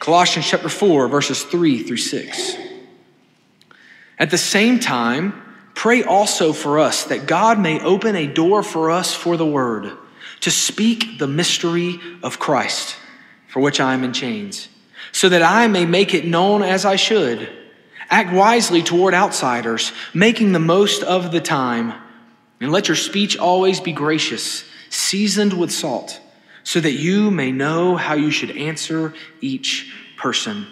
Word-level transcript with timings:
Colossians 0.00 0.48
chapter 0.48 0.70
4, 0.70 1.08
verses 1.08 1.42
3 1.44 1.82
through 1.82 1.98
6. 1.98 2.56
At 4.18 4.30
the 4.30 4.38
same 4.38 4.80
time, 4.80 5.34
pray 5.74 6.02
also 6.02 6.54
for 6.54 6.78
us 6.78 7.04
that 7.04 7.26
God 7.26 7.60
may 7.60 7.78
open 7.80 8.16
a 8.16 8.26
door 8.26 8.62
for 8.62 8.90
us 8.90 9.14
for 9.14 9.36
the 9.36 9.46
word, 9.46 9.92
to 10.40 10.50
speak 10.50 11.18
the 11.18 11.26
mystery 11.26 12.00
of 12.22 12.38
Christ, 12.38 12.96
for 13.46 13.60
which 13.60 13.78
I 13.78 13.92
am 13.92 14.02
in 14.02 14.14
chains, 14.14 14.68
so 15.12 15.28
that 15.28 15.42
I 15.42 15.68
may 15.68 15.84
make 15.84 16.14
it 16.14 16.24
known 16.24 16.62
as 16.62 16.86
I 16.86 16.96
should. 16.96 17.50
Act 18.08 18.32
wisely 18.32 18.82
toward 18.82 19.12
outsiders, 19.12 19.92
making 20.14 20.52
the 20.52 20.58
most 20.58 21.02
of 21.02 21.30
the 21.30 21.42
time, 21.42 21.92
and 22.58 22.72
let 22.72 22.88
your 22.88 22.96
speech 22.96 23.36
always 23.36 23.80
be 23.80 23.92
gracious, 23.92 24.64
seasoned 24.88 25.52
with 25.52 25.70
salt, 25.70 26.18
so 26.64 26.80
that 26.80 26.92
you 26.92 27.30
may 27.30 27.52
know 27.52 27.96
how 27.96 28.14
you 28.14 28.30
should 28.30 28.56
answer 28.56 29.14
each 29.40 29.92
person. 30.16 30.66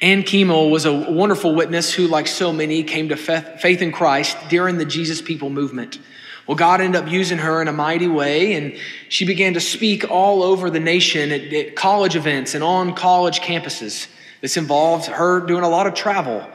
Ann 0.00 0.22
Kiemel 0.22 0.70
was 0.70 0.84
a 0.84 0.92
wonderful 0.92 1.54
witness 1.54 1.92
who, 1.92 2.06
like 2.06 2.26
so 2.26 2.52
many, 2.52 2.82
came 2.82 3.08
to 3.08 3.16
faith 3.16 3.82
in 3.82 3.92
Christ 3.92 4.36
during 4.48 4.78
the 4.78 4.84
Jesus 4.84 5.22
People 5.22 5.50
movement. 5.50 5.98
Well, 6.46 6.56
God 6.56 6.80
ended 6.80 7.02
up 7.02 7.10
using 7.10 7.38
her 7.38 7.62
in 7.62 7.68
a 7.68 7.72
mighty 7.72 8.08
way, 8.08 8.54
and 8.54 8.76
she 9.08 9.24
began 9.24 9.54
to 9.54 9.60
speak 9.60 10.10
all 10.10 10.42
over 10.42 10.70
the 10.70 10.80
nation 10.80 11.30
at, 11.30 11.52
at 11.52 11.76
college 11.76 12.16
events 12.16 12.54
and 12.54 12.64
on 12.64 12.94
college 12.94 13.40
campuses. 13.40 14.08
This 14.40 14.56
involved 14.56 15.06
her 15.06 15.40
doing 15.40 15.62
a 15.62 15.68
lot 15.68 15.86
of 15.86 15.94
travel. 15.94 16.46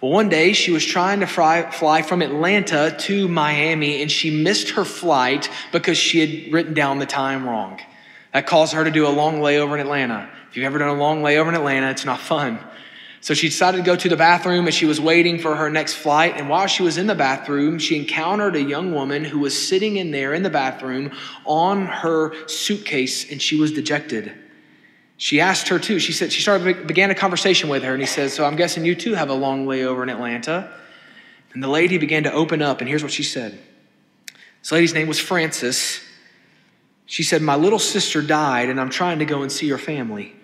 Well, 0.00 0.12
one 0.12 0.30
day 0.30 0.54
she 0.54 0.70
was 0.70 0.84
trying 0.84 1.20
to 1.20 1.26
fly, 1.26 1.70
fly 1.70 2.00
from 2.00 2.22
Atlanta 2.22 2.96
to 3.00 3.28
Miami, 3.28 4.00
and 4.00 4.10
she 4.10 4.30
missed 4.30 4.70
her 4.70 4.84
flight 4.84 5.50
because 5.72 5.98
she 5.98 6.20
had 6.20 6.52
written 6.52 6.72
down 6.72 6.98
the 6.98 7.06
time 7.06 7.46
wrong. 7.46 7.80
That 8.32 8.46
caused 8.46 8.72
her 8.72 8.82
to 8.82 8.90
do 8.90 9.06
a 9.06 9.10
long 9.10 9.40
layover 9.40 9.74
in 9.74 9.80
Atlanta. 9.80 10.30
If 10.48 10.56
you've 10.56 10.64
ever 10.64 10.78
done 10.78 10.88
a 10.88 10.94
long 10.94 11.22
layover 11.22 11.48
in 11.48 11.54
Atlanta, 11.54 11.90
it's 11.90 12.06
not 12.06 12.18
fun. 12.18 12.58
So 13.20 13.34
she 13.34 13.48
decided 13.48 13.78
to 13.78 13.82
go 13.82 13.96
to 13.96 14.08
the 14.08 14.16
bathroom 14.16 14.66
as 14.66 14.74
she 14.74 14.86
was 14.86 14.98
waiting 14.98 15.38
for 15.38 15.54
her 15.54 15.68
next 15.68 15.94
flight. 15.94 16.36
And 16.38 16.48
while 16.48 16.66
she 16.66 16.82
was 16.82 16.96
in 16.96 17.06
the 17.06 17.14
bathroom, 17.14 17.78
she 17.78 17.98
encountered 17.98 18.56
a 18.56 18.62
young 18.62 18.94
woman 18.94 19.24
who 19.24 19.40
was 19.40 19.68
sitting 19.68 19.96
in 19.96 20.10
there 20.10 20.32
in 20.32 20.42
the 20.42 20.48
bathroom 20.48 21.12
on 21.44 21.84
her 21.84 22.32
suitcase, 22.48 23.30
and 23.30 23.42
she 23.42 23.60
was 23.60 23.72
dejected. 23.72 24.32
She 25.20 25.38
asked 25.38 25.68
her 25.68 25.78
too. 25.78 25.98
She 25.98 26.12
said 26.12 26.32
she 26.32 26.40
started 26.40 26.86
began 26.86 27.10
a 27.10 27.14
conversation 27.14 27.68
with 27.68 27.82
her, 27.82 27.92
and 27.92 28.00
he 28.00 28.06
said, 28.06 28.30
"So 28.30 28.46
I'm 28.46 28.56
guessing 28.56 28.86
you 28.86 28.94
too 28.94 29.12
have 29.12 29.28
a 29.28 29.34
long 29.34 29.66
layover 29.66 30.02
in 30.02 30.08
Atlanta." 30.08 30.72
And 31.52 31.62
the 31.62 31.68
lady 31.68 31.98
began 31.98 32.22
to 32.22 32.32
open 32.32 32.62
up, 32.62 32.80
and 32.80 32.88
here's 32.88 33.02
what 33.02 33.12
she 33.12 33.22
said. 33.22 33.58
This 34.62 34.72
lady's 34.72 34.94
name 34.94 35.08
was 35.08 35.18
Frances. 35.18 36.00
She 37.04 37.22
said, 37.22 37.42
"My 37.42 37.54
little 37.54 37.78
sister 37.78 38.22
died, 38.22 38.70
and 38.70 38.80
I'm 38.80 38.88
trying 38.88 39.18
to 39.18 39.26
go 39.26 39.42
and 39.42 39.52
see 39.52 39.68
her 39.68 39.76
family." 39.76 40.34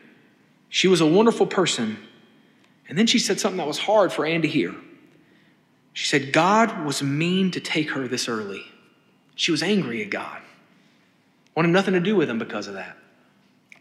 She 0.69 0.89
was 0.89 1.01
a 1.01 1.07
wonderful 1.07 1.47
person. 1.47 1.97
And 2.87 2.99
then 2.99 3.07
she 3.07 3.19
said 3.19 3.41
something 3.41 3.57
that 3.57 3.67
was 3.67 3.79
hard 3.79 4.13
for 4.13 4.27
Ann 4.27 4.43
to 4.43 4.49
hear. 4.49 4.75
She 5.95 6.07
said, 6.07 6.35
God 6.35 6.85
was 6.85 7.03
mean 7.03 7.51
to 7.53 7.61
take 7.61 7.93
her 7.93 8.07
this 8.07 8.29
early. 8.29 8.67
She 9.37 9.51
was 9.51 9.63
angry 9.63 10.03
at 10.03 10.11
God, 10.11 10.43
wanted 11.55 11.71
nothing 11.71 11.95
to 11.95 12.01
do 12.01 12.15
with 12.15 12.29
him 12.29 12.39
because 12.39 12.69
of 12.69 12.75
that. 12.75 12.99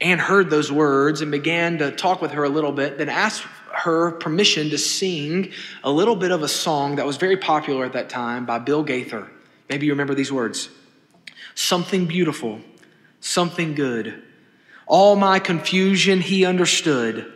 Ann 0.01 0.19
heard 0.19 0.49
those 0.49 0.71
words 0.71 1.21
and 1.21 1.31
began 1.31 1.77
to 1.79 1.91
talk 1.91 2.21
with 2.21 2.31
her 2.31 2.43
a 2.43 2.49
little 2.49 2.71
bit, 2.71 2.97
then 2.97 3.09
asked 3.09 3.43
her 3.73 4.11
permission 4.11 4.69
to 4.69 4.77
sing 4.77 5.51
a 5.83 5.91
little 5.91 6.15
bit 6.15 6.31
of 6.31 6.43
a 6.43 6.47
song 6.47 6.95
that 6.95 7.05
was 7.05 7.17
very 7.17 7.37
popular 7.37 7.85
at 7.85 7.93
that 7.93 8.09
time 8.09 8.45
by 8.45 8.59
Bill 8.59 8.83
Gaither. 8.83 9.29
Maybe 9.69 9.85
you 9.85 9.93
remember 9.93 10.15
these 10.15 10.31
words 10.31 10.69
Something 11.55 12.05
beautiful, 12.05 12.59
something 13.19 13.75
good 13.75 14.21
all 14.87 15.15
my 15.15 15.39
confusion 15.39 16.21
he 16.21 16.45
understood. 16.45 17.31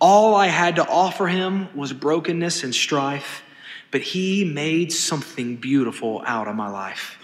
All 0.00 0.34
I 0.34 0.48
had 0.48 0.76
to 0.76 0.86
offer 0.86 1.26
him 1.26 1.68
was 1.76 1.92
brokenness 1.92 2.64
and 2.64 2.74
strife, 2.74 3.42
but 3.90 4.00
he 4.00 4.44
made 4.44 4.92
something 4.92 5.56
beautiful 5.56 6.22
out 6.26 6.48
of 6.48 6.56
my 6.56 6.68
life. 6.68 7.18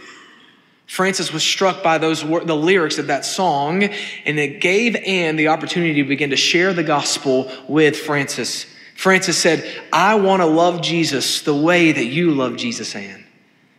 Frances 0.86 1.32
was 1.32 1.42
struck 1.42 1.82
by 1.82 1.98
those 1.98 2.22
the 2.22 2.56
lyrics 2.56 2.98
of 2.98 3.08
that 3.08 3.24
song, 3.24 3.82
and 3.82 4.38
it 4.38 4.60
gave 4.60 4.94
Ann 4.96 5.36
the 5.36 5.48
opportunity 5.48 5.94
to 6.02 6.08
begin 6.08 6.30
to 6.30 6.36
share 6.36 6.72
the 6.72 6.84
gospel 6.84 7.50
with 7.68 7.96
Frances. 7.96 8.66
Frances 8.94 9.36
said, 9.36 9.68
I 9.92 10.14
want 10.14 10.42
to 10.42 10.46
love 10.46 10.80
Jesus 10.80 11.42
the 11.42 11.54
way 11.54 11.92
that 11.92 12.06
you 12.06 12.30
love 12.30 12.56
Jesus, 12.56 12.94
Ann. 12.94 13.24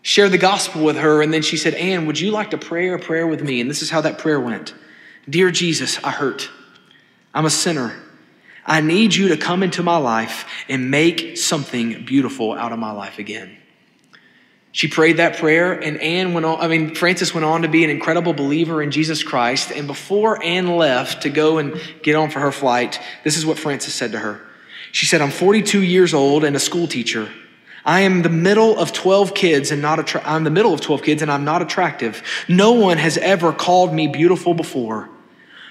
Share 0.01 0.29
the 0.29 0.37
gospel 0.37 0.83
with 0.83 0.97
her, 0.97 1.21
and 1.21 1.33
then 1.33 1.41
she 1.41 1.57
said, 1.57 1.73
Ann, 1.73 2.05
would 2.05 2.19
you 2.19 2.31
like 2.31 2.51
to 2.51 2.57
pray 2.57 2.89
a 2.89 2.99
prayer 2.99 3.25
with 3.25 3.41
me? 3.41 3.59
And 3.59 3.69
this 3.69 3.81
is 3.81 3.89
how 3.89 4.01
that 4.01 4.19
prayer 4.19 4.39
went. 4.39 4.73
Dear 5.29 5.49
Jesus, 5.49 6.01
I 6.03 6.11
hurt. 6.11 6.49
I'm 7.33 7.45
a 7.45 7.49
sinner. 7.49 7.95
I 8.65 8.81
need 8.81 9.15
you 9.15 9.29
to 9.29 9.37
come 9.37 9.63
into 9.63 9.81
my 9.81 9.97
life 9.97 10.45
and 10.69 10.91
make 10.91 11.37
something 11.37 12.05
beautiful 12.05 12.53
out 12.53 12.71
of 12.71 12.79
my 12.79 12.91
life 12.91 13.17
again. 13.17 13.57
She 14.71 14.87
prayed 14.87 15.17
that 15.17 15.37
prayer, 15.37 15.73
and 15.73 15.99
Ann 16.01 16.33
went 16.33 16.45
on, 16.45 16.59
I 16.59 16.67
mean, 16.67 16.93
Frances 16.93 17.33
went 17.33 17.45
on 17.45 17.63
to 17.63 17.67
be 17.67 17.83
an 17.83 17.89
incredible 17.89 18.33
believer 18.33 18.81
in 18.81 18.91
Jesus 18.91 19.23
Christ. 19.23 19.71
And 19.71 19.87
before 19.87 20.43
Ann 20.43 20.77
left 20.77 21.23
to 21.23 21.29
go 21.29 21.57
and 21.57 21.81
get 22.03 22.15
on 22.15 22.29
for 22.29 22.39
her 22.39 22.51
flight, 22.51 22.99
this 23.23 23.37
is 23.37 23.45
what 23.45 23.57
Frances 23.57 23.93
said 23.93 24.11
to 24.11 24.19
her. 24.19 24.41
She 24.91 25.05
said, 25.05 25.21
I'm 25.21 25.31
42 25.31 25.81
years 25.81 26.13
old 26.13 26.43
and 26.43 26.55
a 26.55 26.59
school 26.59 26.87
teacher. 26.87 27.29
I 27.85 28.01
am 28.01 28.21
the 28.21 28.29
middle 28.29 28.77
of 28.77 28.91
12 28.91 29.33
kids 29.33 29.71
and 29.71 29.81
not 29.81 29.99
attra- 29.99 30.21
I'm 30.25 30.43
the 30.43 30.49
middle 30.49 30.73
of 30.73 30.81
12 30.81 31.03
kids 31.03 31.21
and 31.21 31.31
I'm 31.31 31.45
not 31.45 31.61
attractive. 31.61 32.21
No 32.49 32.73
one 32.73 32.97
has 32.97 33.17
ever 33.17 33.53
called 33.53 33.93
me 33.93 34.07
beautiful 34.07 34.53
before. 34.53 35.09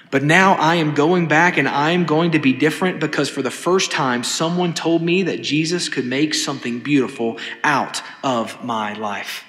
But 0.09 0.23
now 0.23 0.53
I 0.53 0.75
am 0.75 0.93
going 0.93 1.27
back 1.27 1.57
and 1.57 1.67
I 1.67 1.91
am 1.91 2.05
going 2.05 2.31
to 2.31 2.39
be 2.39 2.53
different 2.53 2.99
because 2.99 3.29
for 3.29 3.41
the 3.41 3.51
first 3.51 3.91
time, 3.91 4.23
someone 4.23 4.73
told 4.73 5.01
me 5.01 5.23
that 5.23 5.41
Jesus 5.41 5.89
could 5.89 6.05
make 6.05 6.33
something 6.33 6.79
beautiful 6.79 7.37
out 7.63 8.01
of 8.23 8.63
my 8.63 8.93
life. 8.93 9.43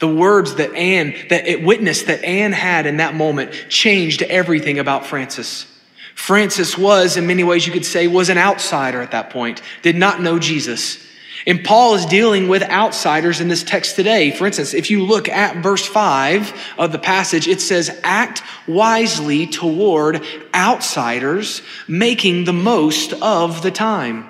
The 0.00 0.08
words 0.08 0.56
that 0.56 0.74
Ann, 0.74 1.14
that 1.30 1.46
it 1.46 1.62
witnessed 1.62 2.06
that 2.06 2.22
Ann 2.22 2.52
had 2.52 2.86
in 2.86 2.98
that 2.98 3.14
moment 3.14 3.52
changed 3.68 4.22
everything 4.22 4.78
about 4.78 5.06
Frances. 5.06 5.66
Frances 6.14 6.76
was, 6.76 7.16
in 7.16 7.26
many 7.26 7.42
ways 7.42 7.66
you 7.66 7.72
could 7.72 7.86
say, 7.86 8.06
was 8.06 8.28
an 8.28 8.38
outsider 8.38 9.00
at 9.00 9.12
that 9.12 9.30
point, 9.30 9.62
did 9.82 9.96
not 9.96 10.20
know 10.20 10.38
Jesus. 10.38 11.04
And 11.48 11.64
Paul 11.64 11.94
is 11.94 12.04
dealing 12.04 12.48
with 12.48 12.62
outsiders 12.62 13.40
in 13.40 13.48
this 13.48 13.64
text 13.64 13.96
today. 13.96 14.30
For 14.30 14.46
instance, 14.46 14.74
if 14.74 14.90
you 14.90 15.02
look 15.02 15.30
at 15.30 15.62
verse 15.62 15.86
5 15.86 16.52
of 16.76 16.92
the 16.92 16.98
passage, 16.98 17.48
it 17.48 17.62
says, 17.62 17.98
Act 18.04 18.42
wisely 18.66 19.46
toward 19.46 20.22
outsiders, 20.54 21.62
making 21.88 22.44
the 22.44 22.52
most 22.52 23.14
of 23.14 23.62
the 23.62 23.70
time. 23.70 24.26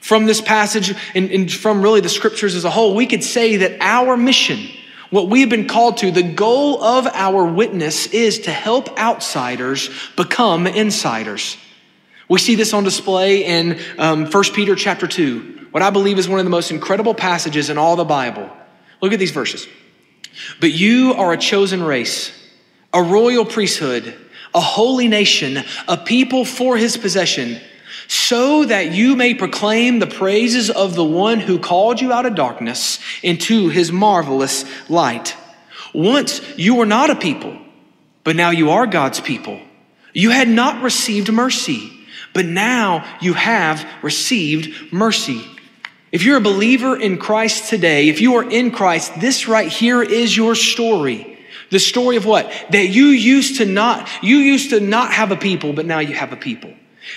From 0.00 0.24
this 0.24 0.40
passage 0.40 0.94
and, 1.14 1.30
and 1.30 1.52
from 1.52 1.82
really 1.82 2.00
the 2.00 2.08
scriptures 2.08 2.54
as 2.54 2.64
a 2.64 2.70
whole, 2.70 2.94
we 2.94 3.04
could 3.04 3.22
say 3.22 3.58
that 3.58 3.76
our 3.82 4.16
mission, 4.16 4.70
what 5.10 5.28
we've 5.28 5.50
been 5.50 5.68
called 5.68 5.98
to, 5.98 6.10
the 6.10 6.22
goal 6.22 6.82
of 6.82 7.06
our 7.08 7.44
witness 7.44 8.06
is 8.06 8.38
to 8.40 8.50
help 8.50 8.98
outsiders 8.98 9.90
become 10.16 10.66
insiders. 10.66 11.58
We 12.26 12.38
see 12.38 12.54
this 12.54 12.72
on 12.72 12.84
display 12.84 13.44
in 13.44 13.78
um, 13.98 14.30
1 14.30 14.44
Peter 14.54 14.74
chapter 14.74 15.06
2 15.06 15.57
what 15.70 15.82
I 15.82 15.90
believe 15.90 16.18
is 16.18 16.28
one 16.28 16.38
of 16.38 16.44
the 16.44 16.50
most 16.50 16.70
incredible 16.70 17.14
passages 17.14 17.70
in 17.70 17.78
all 17.78 17.96
the 17.96 18.04
Bible. 18.04 18.50
Look 19.00 19.12
at 19.12 19.18
these 19.18 19.30
verses. 19.30 19.66
But 20.60 20.72
you 20.72 21.14
are 21.14 21.32
a 21.32 21.38
chosen 21.38 21.82
race, 21.82 22.32
a 22.92 23.02
royal 23.02 23.44
priesthood, 23.44 24.14
a 24.54 24.60
holy 24.60 25.08
nation, 25.08 25.64
a 25.86 25.96
people 25.96 26.44
for 26.44 26.76
his 26.76 26.96
possession, 26.96 27.60
so 28.06 28.64
that 28.64 28.92
you 28.92 29.16
may 29.16 29.34
proclaim 29.34 29.98
the 29.98 30.06
praises 30.06 30.70
of 30.70 30.94
the 30.94 31.04
one 31.04 31.40
who 31.40 31.58
called 31.58 32.00
you 32.00 32.12
out 32.12 32.24
of 32.24 32.34
darkness 32.34 32.98
into 33.22 33.68
his 33.68 33.92
marvelous 33.92 34.64
light. 34.88 35.36
Once 35.92 36.40
you 36.56 36.74
were 36.76 36.86
not 36.86 37.10
a 37.10 37.16
people, 37.16 37.58
but 38.24 38.36
now 38.36 38.50
you 38.50 38.70
are 38.70 38.86
God's 38.86 39.20
people. 39.20 39.60
You 40.14 40.30
had 40.30 40.48
not 40.48 40.82
received 40.82 41.30
mercy, 41.30 41.92
but 42.32 42.46
now 42.46 43.04
you 43.20 43.34
have 43.34 43.86
received 44.02 44.92
mercy. 44.92 45.44
If 46.10 46.24
you're 46.24 46.38
a 46.38 46.42
believer 46.42 46.98
in 46.98 47.18
Christ 47.18 47.68
today, 47.68 48.08
if 48.08 48.20
you 48.20 48.36
are 48.36 48.50
in 48.50 48.70
Christ, 48.70 49.20
this 49.20 49.46
right 49.46 49.68
here 49.68 50.02
is 50.02 50.36
your 50.36 50.54
story. 50.54 51.38
The 51.70 51.78
story 51.78 52.16
of 52.16 52.24
what? 52.24 52.50
That 52.70 52.88
you 52.88 53.06
used 53.06 53.58
to 53.58 53.66
not, 53.66 54.08
you 54.22 54.36
used 54.36 54.70
to 54.70 54.80
not 54.80 55.12
have 55.12 55.32
a 55.32 55.36
people, 55.36 55.74
but 55.74 55.84
now 55.84 55.98
you 55.98 56.14
have 56.14 56.32
a 56.32 56.36
people. 56.36 56.72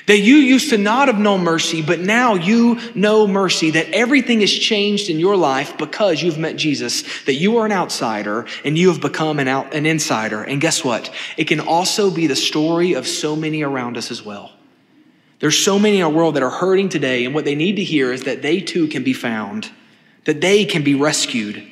That 0.07 0.19
you 0.19 0.35
used 0.35 0.69
to 0.69 0.77
not 0.77 1.07
have 1.07 1.19
known 1.19 1.43
mercy, 1.43 1.81
but 1.81 1.99
now 1.99 2.35
you 2.35 2.79
know 2.95 3.27
mercy. 3.27 3.71
That 3.71 3.89
everything 3.91 4.41
has 4.41 4.51
changed 4.51 5.09
in 5.09 5.19
your 5.19 5.35
life 5.35 5.77
because 5.77 6.21
you've 6.21 6.37
met 6.37 6.55
Jesus. 6.55 7.03
That 7.23 7.35
you 7.35 7.57
are 7.57 7.65
an 7.65 7.71
outsider 7.71 8.45
and 8.63 8.77
you 8.77 8.89
have 8.89 9.01
become 9.01 9.39
an, 9.39 9.47
out, 9.47 9.73
an 9.73 9.85
insider. 9.85 10.43
And 10.43 10.61
guess 10.61 10.83
what? 10.83 11.13
It 11.37 11.45
can 11.45 11.59
also 11.59 12.11
be 12.11 12.27
the 12.27 12.35
story 12.35 12.93
of 12.93 13.07
so 13.07 13.35
many 13.35 13.63
around 13.63 13.97
us 13.97 14.11
as 14.11 14.23
well. 14.23 14.51
There's 15.41 15.57
so 15.57 15.77
many 15.77 15.97
in 15.97 16.03
our 16.03 16.09
world 16.09 16.35
that 16.35 16.43
are 16.43 16.49
hurting 16.49 16.89
today, 16.89 17.25
and 17.25 17.35
what 17.35 17.45
they 17.45 17.55
need 17.55 17.75
to 17.75 17.83
hear 17.83 18.13
is 18.13 18.23
that 18.23 18.41
they 18.41 18.61
too 18.61 18.87
can 18.87 19.03
be 19.03 19.13
found, 19.13 19.69
that 20.25 20.39
they 20.39 20.65
can 20.65 20.83
be 20.83 20.95
rescued, 20.95 21.67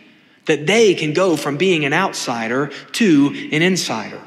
that 0.45 0.65
they 0.67 0.95
can 0.95 1.13
go 1.13 1.37
from 1.37 1.55
being 1.57 1.85
an 1.85 1.93
outsider 1.93 2.71
to 2.93 3.27
an 3.51 3.61
insider. 3.61 4.19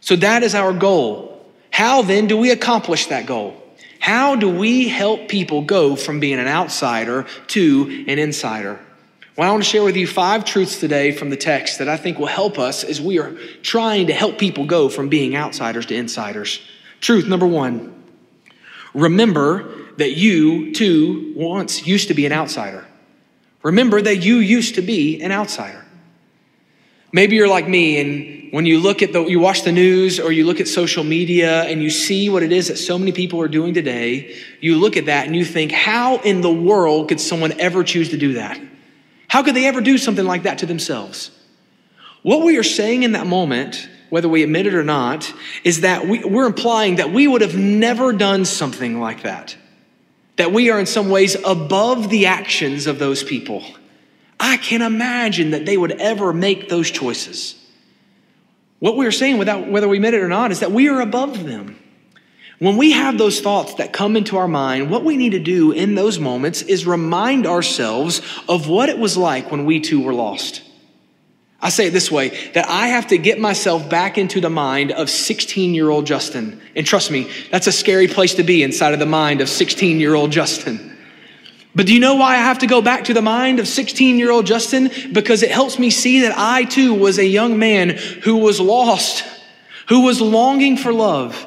So 0.00 0.16
that 0.16 0.42
is 0.42 0.54
our 0.54 0.72
goal 0.72 1.32
How 1.70 2.00
then 2.00 2.26
do 2.26 2.38
we 2.38 2.52
accomplish 2.52 3.08
that 3.08 3.26
goal? 3.26 3.62
How 4.00 4.34
do 4.34 4.48
we 4.48 4.88
help 4.88 5.28
people 5.28 5.60
go 5.60 5.94
from 5.94 6.20
being 6.20 6.38
an 6.38 6.46
outsider 6.46 7.26
to 7.48 8.04
an 8.08 8.18
insider? 8.18 8.80
Well, 9.36 9.46
I 9.46 9.52
want 9.52 9.62
to 9.62 9.68
share 9.68 9.84
with 9.84 9.94
you 9.94 10.06
five 10.06 10.46
truths 10.46 10.80
today 10.80 11.12
from 11.12 11.28
the 11.28 11.36
text 11.36 11.78
that 11.80 11.88
I 11.88 11.98
think 11.98 12.18
will 12.18 12.26
help 12.28 12.58
us 12.58 12.82
as 12.82 12.98
we 12.98 13.18
are 13.18 13.32
trying 13.60 14.06
to 14.06 14.14
help 14.14 14.38
people 14.38 14.64
go 14.64 14.88
from 14.88 15.10
being 15.10 15.36
outsiders 15.36 15.84
to 15.86 15.94
insiders. 15.94 16.60
Truth 17.00 17.26
number 17.26 17.46
one 17.46 17.95
remember 18.96 19.72
that 19.98 20.12
you 20.16 20.72
too 20.72 21.32
once 21.36 21.86
used 21.86 22.08
to 22.08 22.14
be 22.14 22.26
an 22.26 22.32
outsider. 22.32 22.84
Remember 23.62 24.00
that 24.00 24.18
you 24.18 24.36
used 24.36 24.76
to 24.76 24.82
be 24.82 25.20
an 25.22 25.32
outsider. 25.32 25.84
Maybe 27.12 27.36
you're 27.36 27.48
like 27.48 27.68
me 27.68 28.00
and 28.00 28.52
when 28.52 28.66
you 28.66 28.78
look 28.78 29.02
at 29.02 29.12
the 29.12 29.24
you 29.24 29.40
watch 29.40 29.62
the 29.62 29.72
news 29.72 30.20
or 30.20 30.32
you 30.32 30.44
look 30.44 30.60
at 30.60 30.68
social 30.68 31.02
media 31.02 31.62
and 31.64 31.82
you 31.82 31.90
see 31.90 32.28
what 32.28 32.42
it 32.42 32.52
is 32.52 32.68
that 32.68 32.76
so 32.76 32.98
many 32.98 33.12
people 33.12 33.40
are 33.40 33.48
doing 33.48 33.74
today, 33.74 34.36
you 34.60 34.76
look 34.76 34.96
at 34.96 35.06
that 35.06 35.26
and 35.26 35.34
you 35.34 35.44
think, 35.44 35.72
how 35.72 36.18
in 36.18 36.40
the 36.40 36.52
world 36.52 37.08
could 37.08 37.20
someone 37.20 37.58
ever 37.60 37.82
choose 37.84 38.10
to 38.10 38.16
do 38.16 38.34
that? 38.34 38.60
How 39.28 39.42
could 39.42 39.56
they 39.56 39.66
ever 39.66 39.80
do 39.80 39.98
something 39.98 40.24
like 40.24 40.44
that 40.44 40.58
to 40.58 40.66
themselves? 40.66 41.30
What 42.22 42.44
we 42.44 42.56
are 42.58 42.62
saying 42.62 43.02
in 43.02 43.12
that 43.12 43.26
moment, 43.26 43.88
whether 44.10 44.28
we 44.28 44.42
admit 44.42 44.66
it 44.66 44.74
or 44.74 44.84
not, 44.84 45.32
is 45.64 45.80
that 45.80 46.06
we, 46.06 46.22
we're 46.24 46.46
implying 46.46 46.96
that 46.96 47.12
we 47.12 47.26
would 47.26 47.40
have 47.40 47.56
never 47.56 48.12
done 48.12 48.44
something 48.44 49.00
like 49.00 49.22
that. 49.22 49.56
That 50.36 50.52
we 50.52 50.70
are 50.70 50.78
in 50.78 50.86
some 50.86 51.08
ways 51.08 51.36
above 51.44 52.10
the 52.10 52.26
actions 52.26 52.86
of 52.86 52.98
those 52.98 53.24
people. 53.24 53.64
I 54.38 54.58
can't 54.58 54.82
imagine 54.82 55.52
that 55.52 55.66
they 55.66 55.76
would 55.76 55.92
ever 55.92 56.32
make 56.32 56.68
those 56.68 56.90
choices. 56.90 57.54
What 58.78 58.96
we 58.96 59.06
are 59.06 59.12
saying, 59.12 59.38
without 59.38 59.68
whether 59.68 59.88
we 59.88 59.96
admit 59.96 60.14
it 60.14 60.22
or 60.22 60.28
not, 60.28 60.52
is 60.52 60.60
that 60.60 60.72
we 60.72 60.88
are 60.88 61.00
above 61.00 61.44
them. 61.44 61.78
When 62.58 62.76
we 62.76 62.92
have 62.92 63.18
those 63.18 63.40
thoughts 63.40 63.74
that 63.74 63.92
come 63.92 64.16
into 64.16 64.38
our 64.38 64.48
mind, 64.48 64.90
what 64.90 65.04
we 65.04 65.16
need 65.16 65.30
to 65.30 65.38
do 65.38 65.72
in 65.72 65.94
those 65.94 66.18
moments 66.18 66.62
is 66.62 66.86
remind 66.86 67.46
ourselves 67.46 68.22
of 68.48 68.68
what 68.68 68.88
it 68.88 68.98
was 68.98 69.16
like 69.16 69.50
when 69.50 69.66
we 69.66 69.80
too 69.80 70.02
were 70.02 70.14
lost. 70.14 70.62
I 71.60 71.70
say 71.70 71.86
it 71.86 71.90
this 71.90 72.10
way 72.10 72.50
that 72.52 72.68
I 72.68 72.88
have 72.88 73.08
to 73.08 73.18
get 73.18 73.40
myself 73.40 73.88
back 73.88 74.18
into 74.18 74.40
the 74.40 74.50
mind 74.50 74.92
of 74.92 75.08
16 75.08 75.74
year 75.74 75.88
old 75.88 76.06
Justin. 76.06 76.60
And 76.74 76.86
trust 76.86 77.10
me, 77.10 77.30
that's 77.50 77.66
a 77.66 77.72
scary 77.72 78.08
place 78.08 78.34
to 78.34 78.42
be 78.42 78.62
inside 78.62 78.92
of 78.92 78.98
the 78.98 79.06
mind 79.06 79.40
of 79.40 79.48
16 79.48 79.98
year 79.98 80.14
old 80.14 80.32
Justin. 80.32 80.96
But 81.74 81.86
do 81.86 81.92
you 81.92 82.00
know 82.00 82.14
why 82.14 82.34
I 82.34 82.38
have 82.38 82.60
to 82.60 82.66
go 82.66 82.80
back 82.80 83.04
to 83.04 83.14
the 83.14 83.20
mind 83.20 83.60
of 83.60 83.68
16 83.68 84.18
year 84.18 84.30
old 84.30 84.46
Justin? 84.46 84.90
Because 85.12 85.42
it 85.42 85.50
helps 85.50 85.78
me 85.78 85.90
see 85.90 86.20
that 86.20 86.32
I 86.36 86.64
too 86.64 86.94
was 86.94 87.18
a 87.18 87.26
young 87.26 87.58
man 87.58 87.90
who 87.90 88.38
was 88.38 88.58
lost, 88.58 89.24
who 89.88 90.00
was 90.00 90.20
longing 90.20 90.78
for 90.78 90.92
love, 90.92 91.46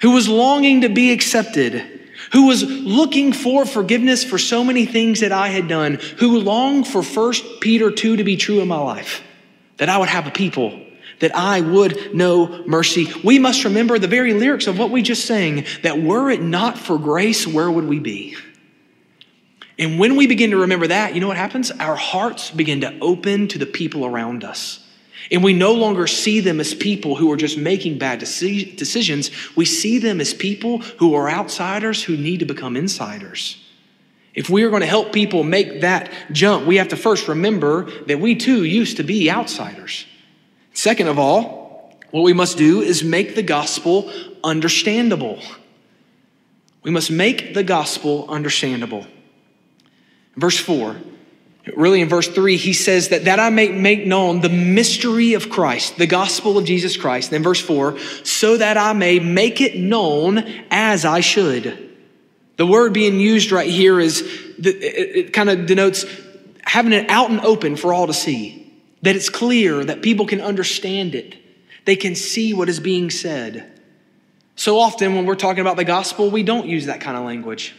who 0.00 0.12
was 0.12 0.26
longing 0.26 0.80
to 0.82 0.88
be 0.88 1.12
accepted, 1.12 1.84
who 2.32 2.46
was 2.46 2.62
looking 2.62 3.32
for 3.32 3.66
forgiveness 3.66 4.24
for 4.24 4.38
so 4.38 4.64
many 4.64 4.86
things 4.86 5.20
that 5.20 5.32
I 5.32 5.48
had 5.48 5.68
done, 5.68 5.98
who 6.18 6.38
longed 6.38 6.88
for 6.88 7.02
1 7.02 7.32
Peter 7.60 7.90
2 7.90 8.16
to 8.16 8.24
be 8.24 8.36
true 8.36 8.60
in 8.60 8.68
my 8.68 8.78
life, 8.78 9.22
that 9.78 9.88
I 9.88 9.98
would 9.98 10.08
have 10.08 10.26
a 10.26 10.30
people 10.30 10.78
that 11.20 11.34
I 11.34 11.60
would 11.60 12.14
know 12.14 12.64
mercy. 12.66 13.08
We 13.24 13.38
must 13.38 13.64
remember 13.64 13.98
the 13.98 14.06
very 14.06 14.34
lyrics 14.34 14.66
of 14.66 14.78
what 14.78 14.90
we 14.90 15.02
just 15.02 15.24
sang 15.26 15.64
that 15.82 16.00
were 16.00 16.30
it 16.30 16.40
not 16.40 16.78
for 16.78 16.98
grace, 16.98 17.46
where 17.46 17.70
would 17.70 17.86
we 17.86 17.98
be? 17.98 18.36
And 19.78 19.98
when 19.98 20.16
we 20.16 20.26
begin 20.26 20.50
to 20.50 20.58
remember 20.58 20.88
that, 20.88 21.14
you 21.14 21.20
know 21.20 21.28
what 21.28 21.36
happens? 21.36 21.70
Our 21.70 21.96
hearts 21.96 22.50
begin 22.50 22.80
to 22.82 22.98
open 23.00 23.48
to 23.48 23.58
the 23.58 23.66
people 23.66 24.04
around 24.04 24.44
us. 24.44 24.84
And 25.30 25.44
we 25.44 25.52
no 25.52 25.72
longer 25.72 26.06
see 26.06 26.40
them 26.40 26.58
as 26.58 26.74
people 26.74 27.16
who 27.16 27.30
are 27.30 27.36
just 27.36 27.58
making 27.58 27.98
bad 27.98 28.18
decisions. 28.18 29.30
We 29.56 29.64
see 29.64 29.98
them 29.98 30.20
as 30.20 30.32
people 30.32 30.78
who 30.78 31.14
are 31.14 31.28
outsiders 31.28 32.02
who 32.02 32.16
need 32.16 32.40
to 32.40 32.46
become 32.46 32.76
insiders. 32.76 33.62
If 34.38 34.48
we 34.48 34.62
are 34.62 34.70
going 34.70 34.82
to 34.82 34.86
help 34.86 35.12
people 35.12 35.42
make 35.42 35.80
that 35.80 36.12
jump, 36.30 36.64
we 36.64 36.76
have 36.76 36.90
to 36.90 36.96
first 36.96 37.26
remember 37.26 37.90
that 38.02 38.20
we 38.20 38.36
too 38.36 38.62
used 38.62 38.98
to 38.98 39.02
be 39.02 39.28
outsiders. 39.28 40.06
Second 40.72 41.08
of 41.08 41.18
all, 41.18 41.98
what 42.12 42.22
we 42.22 42.32
must 42.32 42.56
do 42.56 42.80
is 42.80 43.02
make 43.02 43.34
the 43.34 43.42
gospel 43.42 44.08
understandable. 44.44 45.42
We 46.84 46.92
must 46.92 47.10
make 47.10 47.52
the 47.52 47.64
gospel 47.64 48.30
understandable. 48.30 49.08
Verse 50.36 50.56
4, 50.56 50.94
really 51.76 52.00
in 52.00 52.08
verse 52.08 52.28
3, 52.28 52.56
he 52.58 52.74
says 52.74 53.08
that, 53.08 53.24
that 53.24 53.40
I 53.40 53.50
may 53.50 53.70
make 53.70 54.06
known 54.06 54.40
the 54.40 54.48
mystery 54.48 55.34
of 55.34 55.50
Christ, 55.50 55.96
the 55.98 56.06
gospel 56.06 56.56
of 56.56 56.64
Jesus 56.64 56.96
Christ. 56.96 57.32
Then 57.32 57.42
verse 57.42 57.60
4, 57.60 57.98
so 58.22 58.56
that 58.56 58.76
I 58.76 58.92
may 58.92 59.18
make 59.18 59.60
it 59.60 59.76
known 59.76 60.38
as 60.70 61.04
I 61.04 61.18
should. 61.18 61.87
The 62.58 62.66
word 62.66 62.92
being 62.92 63.20
used 63.20 63.52
right 63.52 63.70
here 63.70 63.98
is, 63.98 64.22
it 64.58 65.32
kind 65.32 65.48
of 65.48 65.66
denotes 65.66 66.04
having 66.64 66.92
it 66.92 67.08
out 67.08 67.30
and 67.30 67.40
open 67.40 67.76
for 67.76 67.94
all 67.94 68.08
to 68.08 68.12
see. 68.12 68.56
That 69.02 69.14
it's 69.14 69.30
clear, 69.30 69.84
that 69.84 70.02
people 70.02 70.26
can 70.26 70.40
understand 70.40 71.14
it. 71.14 71.36
They 71.84 71.94
can 71.94 72.16
see 72.16 72.52
what 72.52 72.68
is 72.68 72.80
being 72.80 73.10
said. 73.10 73.80
So 74.56 74.80
often 74.80 75.14
when 75.14 75.24
we're 75.24 75.36
talking 75.36 75.60
about 75.60 75.76
the 75.76 75.84
gospel, 75.84 76.32
we 76.32 76.42
don't 76.42 76.66
use 76.66 76.86
that 76.86 77.00
kind 77.00 77.16
of 77.16 77.24
language. 77.24 77.74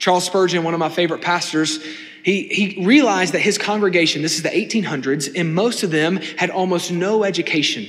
Charles 0.00 0.24
Spurgeon, 0.24 0.64
one 0.64 0.74
of 0.74 0.80
my 0.80 0.88
favorite 0.88 1.22
pastors, 1.22 1.80
he, 2.24 2.48
he 2.48 2.84
realized 2.84 3.34
that 3.34 3.40
his 3.40 3.56
congregation, 3.56 4.20
this 4.20 4.34
is 4.34 4.42
the 4.42 4.48
1800s, 4.48 5.32
and 5.36 5.54
most 5.54 5.84
of 5.84 5.92
them 5.92 6.16
had 6.16 6.50
almost 6.50 6.90
no 6.90 7.22
education. 7.22 7.86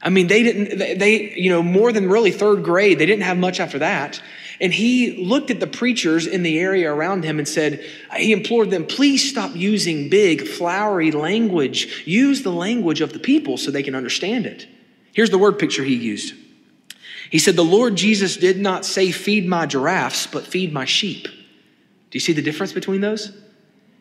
I 0.00 0.08
mean, 0.08 0.28
they 0.28 0.42
didn't, 0.42 0.98
they, 0.98 1.34
you 1.36 1.50
know, 1.50 1.62
more 1.62 1.92
than 1.92 2.08
really 2.08 2.30
third 2.30 2.64
grade, 2.64 2.98
they 2.98 3.04
didn't 3.04 3.24
have 3.24 3.36
much 3.36 3.60
after 3.60 3.80
that. 3.80 4.22
And 4.60 4.74
he 4.74 5.24
looked 5.24 5.50
at 5.50 5.60
the 5.60 5.66
preachers 5.66 6.26
in 6.26 6.42
the 6.42 6.58
area 6.58 6.92
around 6.92 7.24
him 7.24 7.38
and 7.38 7.48
said, 7.48 7.84
he 8.16 8.32
implored 8.32 8.70
them, 8.70 8.86
please 8.86 9.28
stop 9.28 9.56
using 9.56 10.10
big, 10.10 10.46
flowery 10.46 11.12
language. 11.12 12.04
Use 12.06 12.42
the 12.42 12.52
language 12.52 13.00
of 13.00 13.14
the 13.14 13.18
people 13.18 13.56
so 13.56 13.70
they 13.70 13.82
can 13.82 13.94
understand 13.94 14.44
it. 14.44 14.68
Here's 15.12 15.30
the 15.30 15.38
word 15.38 15.58
picture 15.58 15.82
he 15.82 15.94
used 15.94 16.34
he 17.30 17.38
said, 17.38 17.54
The 17.54 17.64
Lord 17.64 17.96
Jesus 17.96 18.36
did 18.36 18.58
not 18.58 18.84
say, 18.84 19.12
Feed 19.12 19.46
my 19.46 19.64
giraffes, 19.64 20.26
but 20.26 20.46
feed 20.46 20.72
my 20.72 20.84
sheep. 20.84 21.24
Do 21.24 22.16
you 22.16 22.20
see 22.20 22.32
the 22.32 22.42
difference 22.42 22.72
between 22.72 23.00
those? 23.00 23.32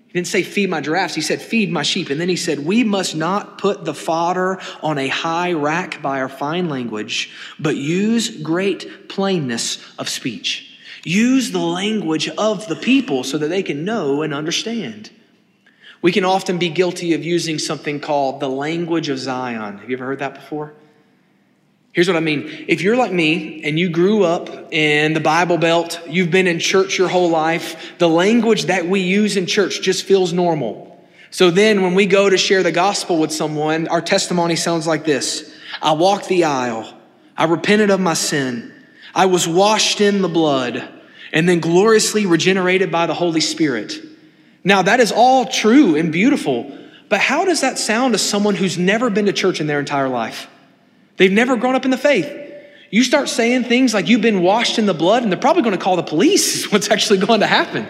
He 0.10 0.14
didn't 0.14 0.28
say, 0.28 0.42
Feed 0.42 0.72
my 0.72 0.82
giraffes. 0.82 1.14
He 1.14 1.22
said, 1.22 1.40
Feed 1.40 1.72
my 1.72 1.84
sheep. 1.84 2.10
And 2.10 2.20
then 2.20 2.30
he 2.30 2.36
said, 2.36 2.66
We 2.66 2.84
must 2.84 3.16
not 3.16 3.60
put 3.60 3.86
the 3.86 3.94
fodder 3.94 4.60
on 4.82 4.98
a 4.98 5.08
high 5.08 5.54
rack 5.54 6.02
by 6.02 6.20
our 6.20 6.28
fine 6.28 6.68
language, 6.68 7.32
but 7.60 7.78
use 7.78 8.42
great 8.42 9.08
plainness 9.08 9.78
of 10.00 10.10
speech. 10.10 10.66
Use 11.04 11.52
the 11.52 11.60
language 11.60 12.28
of 12.28 12.68
the 12.68 12.76
people 12.76 13.24
so 13.24 13.38
that 13.38 13.50
they 13.50 13.62
can 13.62 13.86
know 13.86 14.24
and 14.24 14.34
understand. 14.34 15.12
We 16.02 16.12
can 16.12 16.26
often 16.26 16.58
be 16.58 16.70
guilty 16.70 17.14
of 17.14 17.24
using 17.24 17.60
something 17.60 18.00
called 18.00 18.40
the 18.40 18.50
language 18.50 19.10
of 19.10 19.20
Zion. 19.20 19.78
Have 19.78 19.90
you 19.92 19.96
ever 19.96 20.06
heard 20.06 20.20
that 20.20 20.34
before? 20.34 20.74
Here's 21.92 22.08
what 22.08 22.18
I 22.18 22.20
mean. 22.20 22.66
If 22.68 22.82
you're 22.82 22.96
like 22.96 23.12
me 23.12 23.64
and 23.64 23.80
you 23.80 23.90
grew 23.90 24.24
up 24.24 24.72
in 24.72 25.14
the 25.14 25.20
Bible 25.20 25.58
Belt, 25.58 26.00
you've 26.08 26.30
been 26.30 26.46
in 26.46 26.60
church 26.60 26.98
your 27.00 27.08
whole 27.08 27.30
life, 27.30 27.98
the 27.98 28.08
language 28.08 28.66
that 28.66 28.86
we 28.86 29.00
use 29.00 29.38
in 29.38 29.48
church 29.48 29.82
just 29.82 30.06
feels 30.06 30.32
normal. 30.32 30.86
So 31.32 31.50
then 31.50 31.82
when 31.82 31.96
we 31.96 32.06
go 32.06 32.30
to 32.30 32.38
share 32.38 32.64
the 32.64 32.72
gospel 32.72 33.20
with 33.20 33.32
someone, 33.32 33.88
our 33.88 34.02
testimony 34.02 34.56
sounds 34.56 34.86
like 34.86 35.04
this 35.04 35.52
I 35.82 35.94
walked 35.94 36.28
the 36.28 36.44
aisle, 36.44 36.94
I 37.36 37.46
repented 37.46 37.90
of 37.90 38.00
my 38.00 38.14
sin, 38.14 38.72
I 39.16 39.26
was 39.26 39.48
washed 39.48 40.00
in 40.00 40.22
the 40.22 40.30
blood, 40.30 40.88
and 41.34 41.50
then 41.50 41.60
gloriously 41.60 42.28
regenerated 42.28 42.92
by 42.92 43.08
the 43.08 43.14
Holy 43.16 43.42
Spirit. 43.42 43.96
Now, 44.64 44.84
that 44.84 45.00
is 45.00 45.12
all 45.12 45.46
true 45.46 45.96
and 45.96 46.12
beautiful, 46.12 46.78
but 47.08 47.20
how 47.20 47.46
does 47.46 47.62
that 47.62 47.80
sound 47.80 48.14
to 48.14 48.20
someone 48.20 48.56
who's 48.56 48.78
never 48.78 49.10
been 49.10 49.26
to 49.26 49.34
church 49.34 49.60
in 49.60 49.68
their 49.68 49.80
entire 49.80 50.10
life? 50.10 50.48
They've 51.20 51.32
never 51.32 51.58
grown 51.58 51.76
up 51.76 51.84
in 51.86 51.92
the 51.92 51.98
faith. 51.98 52.28
You 52.90 53.04
start 53.04 53.30
saying 53.30 53.66
things 53.66 53.94
like 53.94 54.08
you've 54.08 54.22
been 54.22 54.42
washed 54.42 54.80
in 54.80 54.86
the 54.86 54.94
blood, 54.94 55.22
and 55.22 55.32
they're 55.32 55.40
probably 55.40 55.62
going 55.62 55.78
to 55.78 55.84
call 55.84 55.98
the 55.98 56.02
police, 56.02 56.72
what's 56.72 56.90
actually 56.90 57.20
going 57.20 57.42
to 57.42 57.48
happen. 57.48 57.86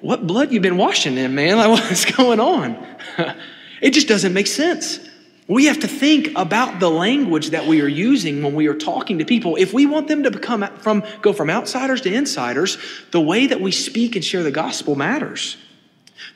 What 0.00 0.26
blood 0.26 0.50
you've 0.50 0.62
been 0.62 0.78
washing 0.78 1.16
in, 1.16 1.34
man? 1.36 1.56
Like, 1.58 1.68
what's 1.68 2.10
going 2.10 2.40
on? 2.40 2.84
it 3.80 3.90
just 3.90 4.08
doesn't 4.08 4.32
make 4.32 4.48
sense. 4.48 4.98
We 5.46 5.66
have 5.66 5.80
to 5.80 5.88
think 5.88 6.30
about 6.34 6.80
the 6.80 6.88
language 6.88 7.50
that 7.50 7.66
we 7.66 7.82
are 7.82 7.88
using 7.88 8.42
when 8.42 8.54
we 8.54 8.66
are 8.68 8.74
talking 8.74 9.18
to 9.18 9.24
people. 9.24 9.56
If 9.56 9.74
we 9.74 9.84
want 9.84 10.08
them 10.08 10.22
to 10.22 10.30
become 10.30 10.66
from 10.78 11.04
go 11.20 11.32
from 11.32 11.50
outsiders 11.50 12.00
to 12.02 12.14
insiders, 12.14 12.78
the 13.10 13.20
way 13.20 13.48
that 13.48 13.60
we 13.60 13.70
speak 13.72 14.16
and 14.16 14.24
share 14.24 14.42
the 14.42 14.50
gospel 14.50 14.94
matters. 14.94 15.58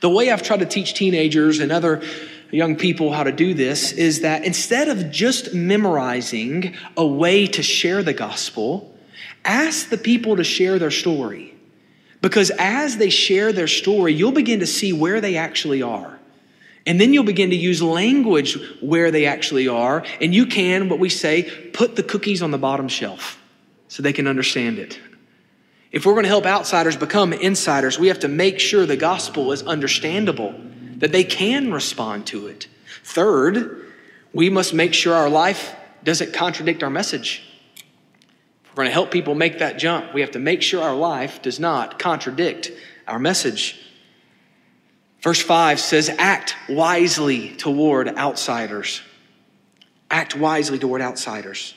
The 0.01 0.09
way 0.09 0.29
I've 0.29 0.43
tried 0.43 0.59
to 0.59 0.65
teach 0.65 0.93
teenagers 0.93 1.59
and 1.59 1.71
other 1.71 2.03
young 2.51 2.75
people 2.75 3.11
how 3.11 3.23
to 3.23 3.31
do 3.31 3.53
this 3.53 3.91
is 3.91 4.21
that 4.21 4.43
instead 4.45 4.87
of 4.87 5.11
just 5.11 5.53
memorizing 5.53 6.75
a 6.95 7.05
way 7.05 7.47
to 7.47 7.61
share 7.61 8.03
the 8.03 8.13
gospel, 8.13 8.95
ask 9.43 9.89
the 9.89 9.97
people 9.97 10.37
to 10.37 10.43
share 10.43 10.79
their 10.79 10.91
story. 10.91 11.53
Because 12.21 12.49
as 12.51 12.97
they 12.97 13.09
share 13.09 13.53
their 13.53 13.67
story, 13.67 14.13
you'll 14.13 14.31
begin 14.31 14.59
to 14.59 14.67
see 14.67 14.93
where 14.93 15.21
they 15.21 15.37
actually 15.37 15.81
are. 15.81 16.17
And 16.85 17.01
then 17.01 17.13
you'll 17.13 17.25
begin 17.25 17.49
to 17.49 17.55
use 17.55 17.81
language 17.81 18.57
where 18.81 19.11
they 19.11 19.25
actually 19.25 19.67
are. 19.67 20.05
And 20.21 20.33
you 20.33 20.45
can, 20.45 20.87
what 20.87 20.99
we 20.99 21.09
say, 21.09 21.43
put 21.73 21.95
the 21.97 22.03
cookies 22.03 22.41
on 22.41 22.51
the 22.51 22.57
bottom 22.57 22.87
shelf 22.87 23.41
so 23.89 24.01
they 24.01 24.13
can 24.13 24.25
understand 24.25 24.79
it. 24.79 24.97
If 25.91 26.05
we're 26.05 26.13
going 26.13 26.23
to 26.23 26.29
help 26.29 26.45
outsiders 26.45 26.95
become 26.95 27.33
insiders, 27.33 27.99
we 27.99 28.07
have 28.07 28.19
to 28.19 28.27
make 28.27 28.59
sure 28.59 28.85
the 28.85 28.97
gospel 28.97 29.51
is 29.51 29.63
understandable, 29.63 30.53
that 30.97 31.11
they 31.11 31.23
can 31.23 31.71
respond 31.71 32.25
to 32.27 32.47
it. 32.47 32.67
Third, 33.03 33.85
we 34.33 34.49
must 34.49 34.73
make 34.73 34.93
sure 34.93 35.13
our 35.13 35.29
life 35.29 35.75
doesn't 36.03 36.33
contradict 36.33 36.83
our 36.83 36.89
message. 36.89 37.43
If 38.63 38.71
we're 38.71 38.83
going 38.83 38.87
to 38.87 38.93
help 38.93 39.11
people 39.11 39.35
make 39.35 39.59
that 39.59 39.77
jump, 39.77 40.13
we 40.13 40.21
have 40.21 40.31
to 40.31 40.39
make 40.39 40.61
sure 40.61 40.83
our 40.83 40.95
life 40.95 41.41
does 41.41 41.59
not 41.59 41.99
contradict 41.99 42.71
our 43.07 43.19
message. 43.19 43.79
Verse 45.21 45.41
5 45.41 45.79
says, 45.79 46.09
Act 46.17 46.55
wisely 46.69 47.55
toward 47.55 48.07
outsiders. 48.09 49.01
Act 50.09 50.35
wisely 50.35 50.79
toward 50.79 51.01
outsiders. 51.01 51.73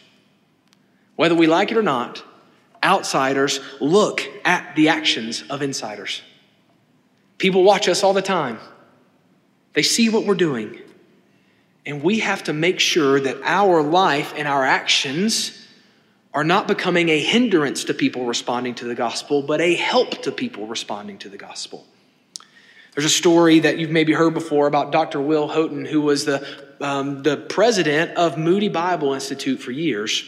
Whether 1.17 1.35
we 1.35 1.47
like 1.47 1.71
it 1.71 1.77
or 1.77 1.83
not, 1.83 2.23
outsiders 2.83 3.61
look 3.81 4.23
at 4.45 4.75
the 4.77 4.89
actions 4.89 5.43
of 5.51 5.63
insiders. 5.63 6.23
People 7.39 7.63
watch 7.63 7.89
us 7.89 8.03
all 8.03 8.13
the 8.13 8.23
time, 8.23 8.59
they 9.73 9.83
see 9.83 10.09
what 10.09 10.25
we're 10.25 10.35
doing. 10.35 10.81
And 11.87 12.03
we 12.03 12.21
have 12.21 12.45
to 12.45 12.53
make 12.53 12.81
sure 12.81 13.21
that 13.21 13.39
our 13.43 13.83
life 13.83 14.35
and 14.37 14.47
our 14.47 14.65
actions 14.65 15.57
are 16.33 16.45
not 16.45 16.69
becoming 16.69 17.09
a 17.09 17.19
hindrance 17.19 17.85
to 17.85 17.95
people 17.95 18.27
responding 18.27 18.75
to 18.77 18.85
the 18.85 18.95
gospel, 18.95 19.43
but 19.43 19.61
a 19.61 19.75
help 19.75 20.23
to 20.23 20.33
people 20.33 20.67
responding 20.67 21.19
to 21.19 21.29
the 21.29 21.37
gospel. 21.37 21.85
There's 22.95 23.05
a 23.07 23.09
story 23.09 23.61
that 23.61 23.79
you've 23.79 23.91
maybe 23.91 24.13
heard 24.13 24.35
before 24.35 24.67
about 24.67 24.93
Dr. 24.93 25.21
Will 25.21 25.49
Houghton, 25.49 25.85
who 25.85 26.01
was 26.01 26.25
the, 26.25 26.47
um, 26.81 27.23
the 27.23 27.37
president 27.37 28.17
of 28.17 28.37
Moody 28.37 28.69
Bible 28.69 29.15
Institute 29.15 29.61
for 29.61 29.71
years. 29.71 30.25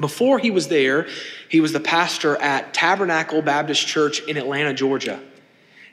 Before 0.00 0.38
he 0.38 0.50
was 0.50 0.68
there, 0.68 1.06
he 1.48 1.60
was 1.60 1.72
the 1.72 1.80
pastor 1.80 2.36
at 2.36 2.72
Tabernacle 2.72 3.42
Baptist 3.42 3.86
Church 3.86 4.20
in 4.20 4.36
Atlanta, 4.36 4.72
Georgia. 4.72 5.20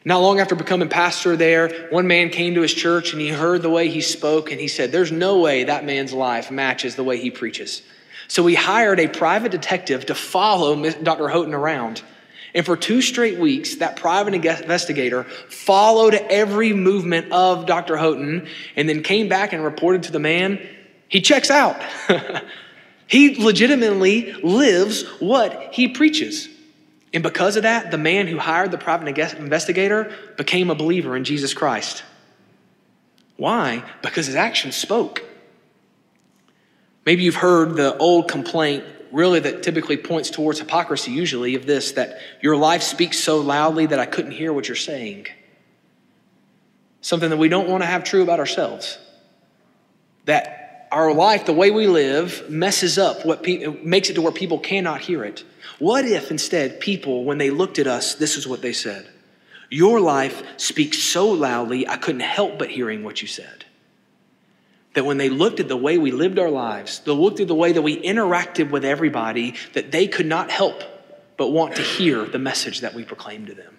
Not 0.08 0.20
long 0.20 0.40
after 0.40 0.54
becoming 0.54 0.88
pastor 0.88 1.36
there, 1.36 1.88
one 1.90 2.06
man 2.06 2.30
came 2.30 2.54
to 2.54 2.62
his 2.62 2.74
church 2.74 3.12
and 3.12 3.20
he 3.20 3.30
heard 3.30 3.64
the 3.64 3.72
way 3.72 3.90
he 3.90 4.02
spoke 4.02 4.52
and 4.52 4.62
he 4.62 4.68
said, 4.68 4.92
There's 4.92 5.12
no 5.12 5.40
way 5.40 5.64
that 5.64 5.84
man's 5.84 6.14
life 6.14 6.52
matches 6.52 6.96
the 6.96 7.04
way 7.04 7.18
he 7.18 7.32
preaches. 7.32 7.82
So 8.28 8.46
he 8.46 8.54
hired 8.54 9.00
a 9.00 9.08
private 9.08 9.52
detective 9.52 10.06
to 10.06 10.16
follow 10.16 10.90
Dr. 10.92 11.28
Houghton 11.28 11.56
around. 11.56 12.04
And 12.54 12.66
for 12.66 12.78
two 12.78 13.02
straight 13.02 13.40
weeks, 13.40 13.76
that 13.78 13.98
private 13.98 14.34
investigator 14.34 15.24
followed 15.24 16.14
every 16.14 16.72
movement 16.72 17.32
of 17.32 17.66
Dr. 17.66 17.98
Houghton 17.98 18.48
and 18.76 18.88
then 18.88 19.04
came 19.04 19.28
back 19.28 19.54
and 19.54 19.64
reported 19.64 20.04
to 20.04 20.12
the 20.12 20.20
man, 20.20 20.66
he 21.10 21.20
checks 21.20 21.50
out. 21.52 21.82
he 23.08 23.44
legitimately 23.44 24.34
lives 24.42 25.04
what 25.20 25.74
he 25.74 25.90
preaches. 25.90 26.48
And 27.16 27.24
because 27.24 27.56
of 27.56 27.64
that, 27.64 27.92
the 27.92 27.98
man 27.98 28.28
who 28.28 28.38
hired 28.38 28.72
the 28.72 28.78
private 28.78 29.08
investigator 29.08 30.14
became 30.36 30.70
a 30.70 30.76
believer 30.76 31.16
in 31.16 31.24
Jesus 31.24 31.54
Christ. 31.54 32.04
Why? 33.38 33.86
Because 34.02 34.26
his 34.26 34.36
actions 34.36 34.76
spoke. 34.76 35.24
Maybe 37.06 37.24
you've 37.24 37.36
heard 37.36 37.78
the 37.78 37.96
old 37.98 38.30
complaint, 38.30 38.84
really, 39.14 39.40
that 39.40 39.64
typically 39.64 39.96
points 39.96 40.30
towards 40.30 40.60
hypocrisy, 40.60 41.12
usually, 41.12 41.56
of 41.56 41.66
this 41.66 41.94
that 41.94 42.20
your 42.42 42.58
life 42.58 42.84
speaks 42.84 43.18
so 43.18 43.40
loudly 43.40 43.86
that 43.86 44.00
I 44.00 44.06
couldn't 44.06 44.32
hear 44.32 44.52
what 44.52 44.68
you're 44.68 44.76
saying. 44.76 45.28
Something 47.00 47.30
that 47.30 47.38
we 47.38 47.48
don't 47.48 47.70
want 47.70 47.82
to 47.82 47.88
have 47.88 48.04
true 48.04 48.24
about 48.24 48.40
ourselves. 48.40 48.98
That 50.26 50.90
our 50.92 51.14
life, 51.14 51.46
the 51.46 51.54
way 51.54 51.72
we 51.72 51.88
live, 51.88 52.50
messes 52.50 52.98
up 52.98 53.26
what 53.26 53.42
pe- 53.42 53.68
makes 53.68 54.10
it 54.10 54.16
to 54.16 54.22
where 54.22 54.34
people 54.34 54.60
cannot 54.60 55.00
hear 55.00 55.24
it. 55.24 55.46
What 55.80 56.06
if 56.06 56.32
instead 56.32 56.80
people, 56.80 57.24
when 57.24 57.38
they 57.38 57.50
looked 57.50 57.80
at 57.80 57.88
us, 57.88 58.16
this 58.16 58.38
is 58.38 58.48
what 58.48 58.62
they 58.62 58.74
said? 58.74 59.08
Your 59.70 60.00
life 60.00 60.44
speaks 60.58 61.00
so 61.00 61.28
loudly, 61.28 61.88
I 61.88 61.98
couldn't 61.98 62.22
help 62.22 62.60
but 62.60 62.70
hearing 62.70 63.04
what 63.04 63.22
you 63.22 63.28
said. 63.28 63.66
That 64.94 65.06
when 65.06 65.18
they 65.18 65.30
looked 65.30 65.60
at 65.60 65.68
the 65.68 65.76
way 65.76 65.98
we 65.98 66.12
lived 66.12 66.40
our 66.40 66.50
lives, 66.50 67.00
they 67.00 67.12
looked 67.12 67.40
at 67.40 67.48
the 67.48 67.56
way 67.56 67.72
that 67.72 67.82
we 67.82 68.02
interacted 68.02 68.70
with 68.70 68.86
everybody, 68.86 69.56
that 69.74 69.92
they 69.92 70.08
could 70.08 70.28
not 70.28 70.50
help 70.50 70.84
but 71.38 71.50
want 71.50 71.76
to 71.76 71.82
hear 71.82 72.24
the 72.26 72.40
message 72.40 72.82
that 72.82 72.94
we 72.94 73.04
proclaim 73.04 73.46
to 73.48 73.54
them. 73.54 73.78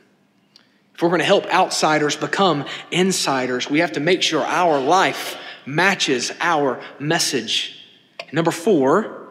If 0.95 1.02
we're 1.02 1.09
going 1.09 1.21
to 1.21 1.26
help 1.26 1.47
outsiders 1.47 2.16
become 2.16 2.64
insiders, 2.90 3.71
we 3.71 3.81
have 3.81 3.93
to 3.93 4.00
make 4.00 4.23
sure 4.23 4.43
our 4.43 4.81
life 4.81 5.37
matches 5.66 6.33
our 6.40 6.81
message. 6.99 7.85
Number 8.33 8.50
four, 8.50 9.25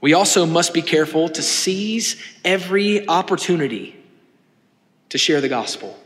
we 0.00 0.14
also 0.14 0.46
must 0.46 0.72
be 0.72 0.82
careful 0.82 1.28
to 1.28 1.42
seize 1.42 2.22
every 2.44 3.08
opportunity 3.08 3.96
to 5.08 5.18
share 5.18 5.40
the 5.40 5.48
gospel. 5.48 5.98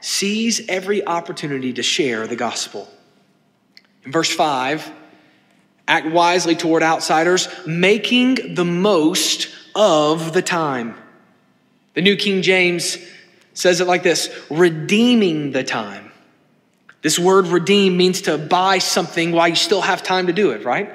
Seize 0.00 0.68
every 0.68 1.04
opportunity 1.04 1.72
to 1.72 1.82
share 1.82 2.26
the 2.26 2.36
gospel. 2.36 2.88
In 4.04 4.12
verse 4.12 4.30
5, 4.30 4.92
act 5.88 6.06
wisely 6.06 6.54
toward 6.54 6.82
outsiders, 6.82 7.48
making 7.66 8.54
the 8.54 8.64
most 8.64 9.48
of 9.74 10.32
the 10.32 10.42
time. 10.42 10.94
The 11.94 12.02
New 12.02 12.16
King 12.16 12.42
James 12.42 12.96
says 13.54 13.80
it 13.80 13.88
like 13.88 14.04
this 14.04 14.30
redeeming 14.50 15.50
the 15.50 15.64
time. 15.64 16.12
This 17.02 17.18
word 17.18 17.46
redeem 17.48 17.96
means 17.96 18.22
to 18.22 18.38
buy 18.38 18.78
something 18.78 19.32
while 19.32 19.48
you 19.48 19.56
still 19.56 19.80
have 19.80 20.02
time 20.02 20.28
to 20.28 20.32
do 20.32 20.50
it, 20.50 20.64
right? 20.64 20.92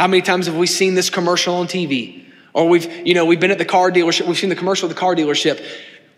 How 0.00 0.06
many 0.06 0.22
times 0.22 0.46
have 0.46 0.56
we 0.56 0.66
seen 0.66 0.94
this 0.94 1.10
commercial 1.10 1.56
on 1.56 1.66
TV? 1.66 2.24
Or 2.54 2.66
we've, 2.66 3.06
you 3.06 3.12
know, 3.12 3.26
we've 3.26 3.38
been 3.38 3.50
at 3.50 3.58
the 3.58 3.66
car 3.66 3.90
dealership, 3.90 4.26
we've 4.26 4.38
seen 4.38 4.48
the 4.48 4.56
commercial 4.56 4.88
of 4.88 4.94
the 4.94 4.98
car 4.98 5.14
dealership. 5.14 5.62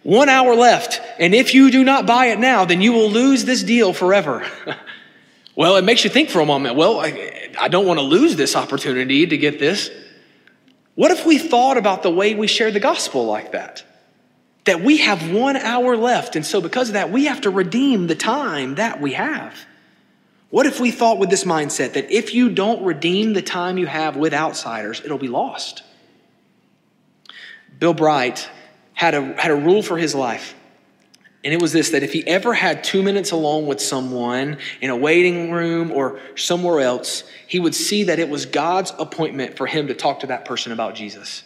One 0.04 0.28
hour 0.28 0.54
left, 0.54 1.00
and 1.18 1.34
if 1.34 1.52
you 1.52 1.68
do 1.72 1.82
not 1.82 2.06
buy 2.06 2.26
it 2.26 2.38
now, 2.38 2.64
then 2.64 2.80
you 2.80 2.92
will 2.92 3.10
lose 3.10 3.44
this 3.44 3.64
deal 3.64 3.92
forever. 3.92 4.46
well, 5.56 5.74
it 5.74 5.82
makes 5.82 6.04
you 6.04 6.10
think 6.10 6.30
for 6.30 6.38
a 6.38 6.46
moment, 6.46 6.76
well, 6.76 7.00
I, 7.00 7.50
I 7.58 7.66
don't 7.66 7.84
want 7.84 7.98
to 7.98 8.04
lose 8.04 8.36
this 8.36 8.54
opportunity 8.54 9.26
to 9.26 9.36
get 9.36 9.58
this. 9.58 9.90
What 10.94 11.10
if 11.10 11.26
we 11.26 11.38
thought 11.38 11.76
about 11.76 12.04
the 12.04 12.10
way 12.10 12.36
we 12.36 12.46
share 12.46 12.70
the 12.70 12.78
gospel 12.78 13.24
like 13.26 13.50
that? 13.50 13.82
That 14.66 14.80
we 14.80 14.98
have 14.98 15.32
one 15.32 15.56
hour 15.56 15.96
left, 15.96 16.36
and 16.36 16.46
so 16.46 16.60
because 16.60 16.90
of 16.90 16.92
that, 16.92 17.10
we 17.10 17.24
have 17.24 17.40
to 17.40 17.50
redeem 17.50 18.06
the 18.06 18.14
time 18.14 18.76
that 18.76 19.00
we 19.00 19.14
have. 19.14 19.56
What 20.52 20.66
if 20.66 20.80
we 20.80 20.90
thought 20.90 21.16
with 21.16 21.30
this 21.30 21.44
mindset 21.44 21.94
that 21.94 22.10
if 22.10 22.34
you 22.34 22.50
don't 22.50 22.84
redeem 22.84 23.32
the 23.32 23.40
time 23.40 23.78
you 23.78 23.86
have 23.86 24.18
with 24.18 24.34
outsiders, 24.34 25.00
it'll 25.02 25.16
be 25.16 25.26
lost? 25.26 25.82
Bill 27.78 27.94
Bright 27.94 28.50
had 28.92 29.14
a, 29.14 29.32
had 29.40 29.50
a 29.50 29.56
rule 29.56 29.82
for 29.82 29.96
his 29.96 30.14
life. 30.14 30.54
And 31.42 31.54
it 31.54 31.62
was 31.62 31.72
this 31.72 31.92
that 31.92 32.02
if 32.02 32.12
he 32.12 32.26
ever 32.26 32.52
had 32.52 32.84
two 32.84 33.02
minutes 33.02 33.30
alone 33.30 33.64
with 33.64 33.80
someone 33.80 34.58
in 34.82 34.90
a 34.90 34.96
waiting 34.96 35.52
room 35.52 35.90
or 35.90 36.20
somewhere 36.36 36.80
else, 36.80 37.24
he 37.46 37.58
would 37.58 37.74
see 37.74 38.04
that 38.04 38.18
it 38.18 38.28
was 38.28 38.44
God's 38.44 38.92
appointment 38.98 39.56
for 39.56 39.66
him 39.66 39.86
to 39.86 39.94
talk 39.94 40.20
to 40.20 40.26
that 40.26 40.44
person 40.44 40.70
about 40.70 40.94
Jesus. 40.94 41.44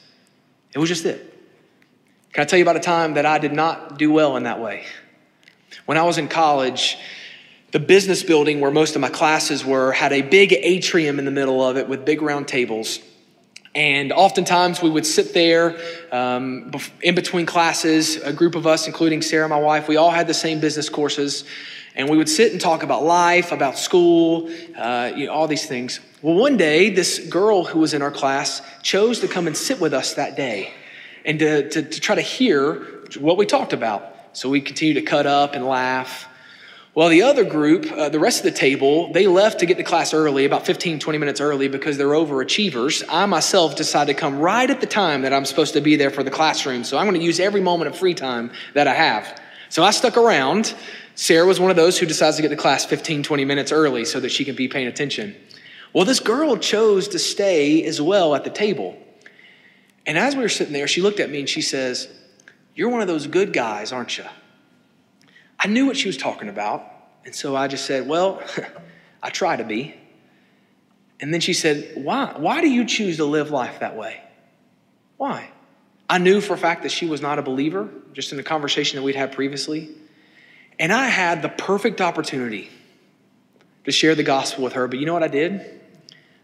It 0.75 0.81
was 0.81 0.89
just 0.89 1.05
it. 1.05 1.33
Can 2.33 2.43
I 2.43 2.45
tell 2.45 2.59
you 2.59 2.65
about 2.65 2.75
a 2.75 2.81
time 2.81 3.15
that 3.15 3.25
I 3.25 3.39
did 3.39 3.53
not 3.53 3.99
do 3.99 4.11
well 4.11 4.37
in 4.37 4.43
that 4.43 4.61
way? 4.61 4.85
When 5.85 5.97
I 5.97 6.03
was 6.03 6.19
in 6.19 6.27
college, 6.27 6.99
the 7.73 7.81
business 7.81 8.23
building 8.23 8.61
where 8.61 8.71
most 8.71 8.95
of 8.95 9.01
my 9.01 9.09
classes 9.09 9.65
were 9.65 9.93
had 9.93 10.13
a 10.13 10.23
big 10.23 10.53
atrium 10.53 11.19
in 11.19 11.25
the 11.25 11.31
middle 11.31 11.63
of 11.63 11.77
it 11.77 11.89
with 11.89 12.05
big 12.05 12.23
round 12.23 12.49
tables. 12.49 13.01
And 13.75 14.11
oftentimes 14.13 14.81
we 14.81 14.89
would 14.89 15.05
sit 15.05 15.35
there 15.35 15.77
um, 16.11 16.73
in 17.03 17.15
between 17.15 17.45
classes, 17.45 18.17
a 18.17 18.33
group 18.33 18.55
of 18.55 18.67
us, 18.67 18.87
including 18.87 19.21
Sarah, 19.21 19.49
my 19.49 19.59
wife, 19.59 19.87
we 19.87 19.97
all 19.97 20.11
had 20.11 20.27
the 20.27 20.35
same 20.35 20.61
business 20.61 20.89
courses. 20.89 21.45
And 21.95 22.09
we 22.09 22.17
would 22.17 22.29
sit 22.29 22.53
and 22.53 22.61
talk 22.61 22.83
about 22.83 23.05
life, 23.05 23.53
about 23.53 23.79
school, 23.79 24.51
uh, 24.77 25.13
you 25.15 25.27
know, 25.27 25.33
all 25.33 25.47
these 25.47 25.67
things. 25.67 26.01
Well, 26.23 26.35
one 26.35 26.57
day, 26.57 26.91
this 26.91 27.19
girl 27.19 27.65
who 27.65 27.79
was 27.79 27.95
in 27.95 28.03
our 28.03 28.11
class 28.11 28.63
chose 28.83 29.21
to 29.21 29.29
come 29.29 29.47
and 29.47 29.57
sit 29.57 29.81
with 29.81 29.93
us 29.93 30.15
that 30.15 30.37
day 30.37 30.73
and 31.25 31.39
to, 31.39 31.69
to, 31.69 31.83
to 31.83 32.01
try 32.01 32.15
to 32.15 32.23
hear 32.23 32.75
what 33.19 33.37
we 33.37 33.45
talked 33.45 33.73
about. 33.73 34.15
So 34.33 34.49
we 34.49 34.61
continued 34.61 34.95
to 34.95 35.03
cut 35.03 35.27
up 35.27 35.55
and 35.55 35.67
laugh. 35.67 36.29
Well, 36.97 37.11
the 37.11 37.25
other 37.25 37.45
group, 37.45 37.93
uh, 37.93 38.09
the 38.09 38.19
rest 38.19 38.39
of 38.39 38.45
the 38.45 38.59
table, 38.59 39.13
they 39.13 39.27
left 39.27 39.59
to 39.59 39.67
get 39.67 39.77
to 39.77 39.83
class 39.83 40.15
early, 40.15 40.47
about 40.47 40.65
15, 40.65 40.99
20 40.99 41.19
minutes 41.19 41.43
early, 41.43 41.69
because 41.69 41.99
they're 41.99 42.07
overachievers. 42.07 43.05
I 43.11 43.27
myself 43.27 43.77
decided 43.77 44.15
to 44.15 44.19
come 44.19 44.39
right 44.39 44.71
at 44.71 44.81
the 44.81 44.87
time 44.87 45.21
that 45.21 45.35
I'm 45.35 45.45
supposed 45.45 45.75
to 45.75 45.83
be 45.83 45.97
there 45.97 46.09
for 46.09 46.23
the 46.23 46.31
classroom. 46.31 46.85
So 46.85 46.97
I'm 46.97 47.05
going 47.05 47.21
to 47.21 47.23
use 47.23 47.39
every 47.39 47.61
moment 47.61 47.91
of 47.91 47.99
free 47.99 48.15
time 48.15 48.51
that 48.73 48.89
I 48.89 48.95
have. 48.95 49.39
So 49.69 49.85
I 49.85 49.91
stuck 49.91 50.17
around. 50.17 50.75
Sarah 51.17 51.45
was 51.45 51.61
one 51.61 51.71
of 51.71 51.77
those 51.77 51.99
who 51.99 52.07
decides 52.07 52.37
to 52.37 52.43
get 52.43 52.49
to 52.49 52.57
class 52.57 52.87
15, 52.87 53.23
20 53.23 53.45
minutes 53.45 53.73
early 53.73 54.07
so 54.07 54.19
that 54.21 54.31
she 54.31 54.47
can 54.47 54.57
be 54.57 54.67
paying 54.67 54.87
attention. 54.87 55.37
Well, 55.93 56.07
this 56.07 56.21
girl 56.21 56.57
chose 56.57 57.09
to 57.09 57.19
stay 57.19 57.85
as 57.85 58.01
well 58.01 58.35
at 58.35 58.45
the 58.45 58.51
table. 58.51 58.97
And 60.07 60.17
as 60.17 60.35
we 60.35 60.41
were 60.41 60.49
sitting 60.49 60.73
there, 60.73 60.89
she 60.89 61.03
looked 61.03 61.21
at 61.21 61.29
me 61.29 61.41
and 61.41 61.49
she 61.49 61.61
says, 61.61 62.09
You're 62.75 62.89
one 62.89 63.03
of 63.03 63.07
those 63.07 63.27
good 63.27 63.53
guys, 63.53 63.93
aren't 63.93 64.17
you? 64.17 64.25
I 65.59 65.69
knew 65.69 65.87
what 65.87 65.97
she 65.97 66.09
was 66.09 66.17
talking 66.17 66.49
about. 66.49 66.85
And 67.25 67.35
so 67.35 67.57
I 67.57 67.69
just 67.69 67.87
said, 67.87 68.07
Well, 68.07 68.43
I 69.23 69.31
try 69.31 69.57
to 69.57 69.65
be. 69.65 69.95
And 71.19 71.33
then 71.33 71.41
she 71.41 71.53
said, 71.53 71.93
Why? 71.95 72.35
Why 72.37 72.61
do 72.61 72.69
you 72.69 72.85
choose 72.85 73.17
to 73.17 73.25
live 73.25 73.51
life 73.51 73.81
that 73.81 73.97
way? 73.97 74.21
Why? 75.17 75.51
I 76.09 76.19
knew 76.19 76.41
for 76.41 76.55
a 76.55 76.59
fact 76.59 76.83
that 76.85 76.93
she 76.93 77.07
was 77.07 77.21
not 77.21 77.39
a 77.39 77.43
believer, 77.43 77.89
just 78.13 78.31
in 78.31 78.37
the 78.37 78.45
conversation 78.45 78.97
that 78.97 79.03
we'd 79.03 79.17
had 79.17 79.33
previously. 79.33 79.91
And 80.79 80.93
I 80.93 81.07
had 81.09 81.43
the 81.43 81.49
perfect 81.49 82.01
opportunity 82.01 82.69
to 83.85 83.93
share 83.93 84.15
the 84.15 84.23
gospel 84.23 84.63
with 84.63 84.75
her. 84.75 84.87
But 84.87 84.99
you 84.99 85.07
know 85.07 85.15
what 85.15 85.23
I 85.23 85.29
did? 85.29 85.81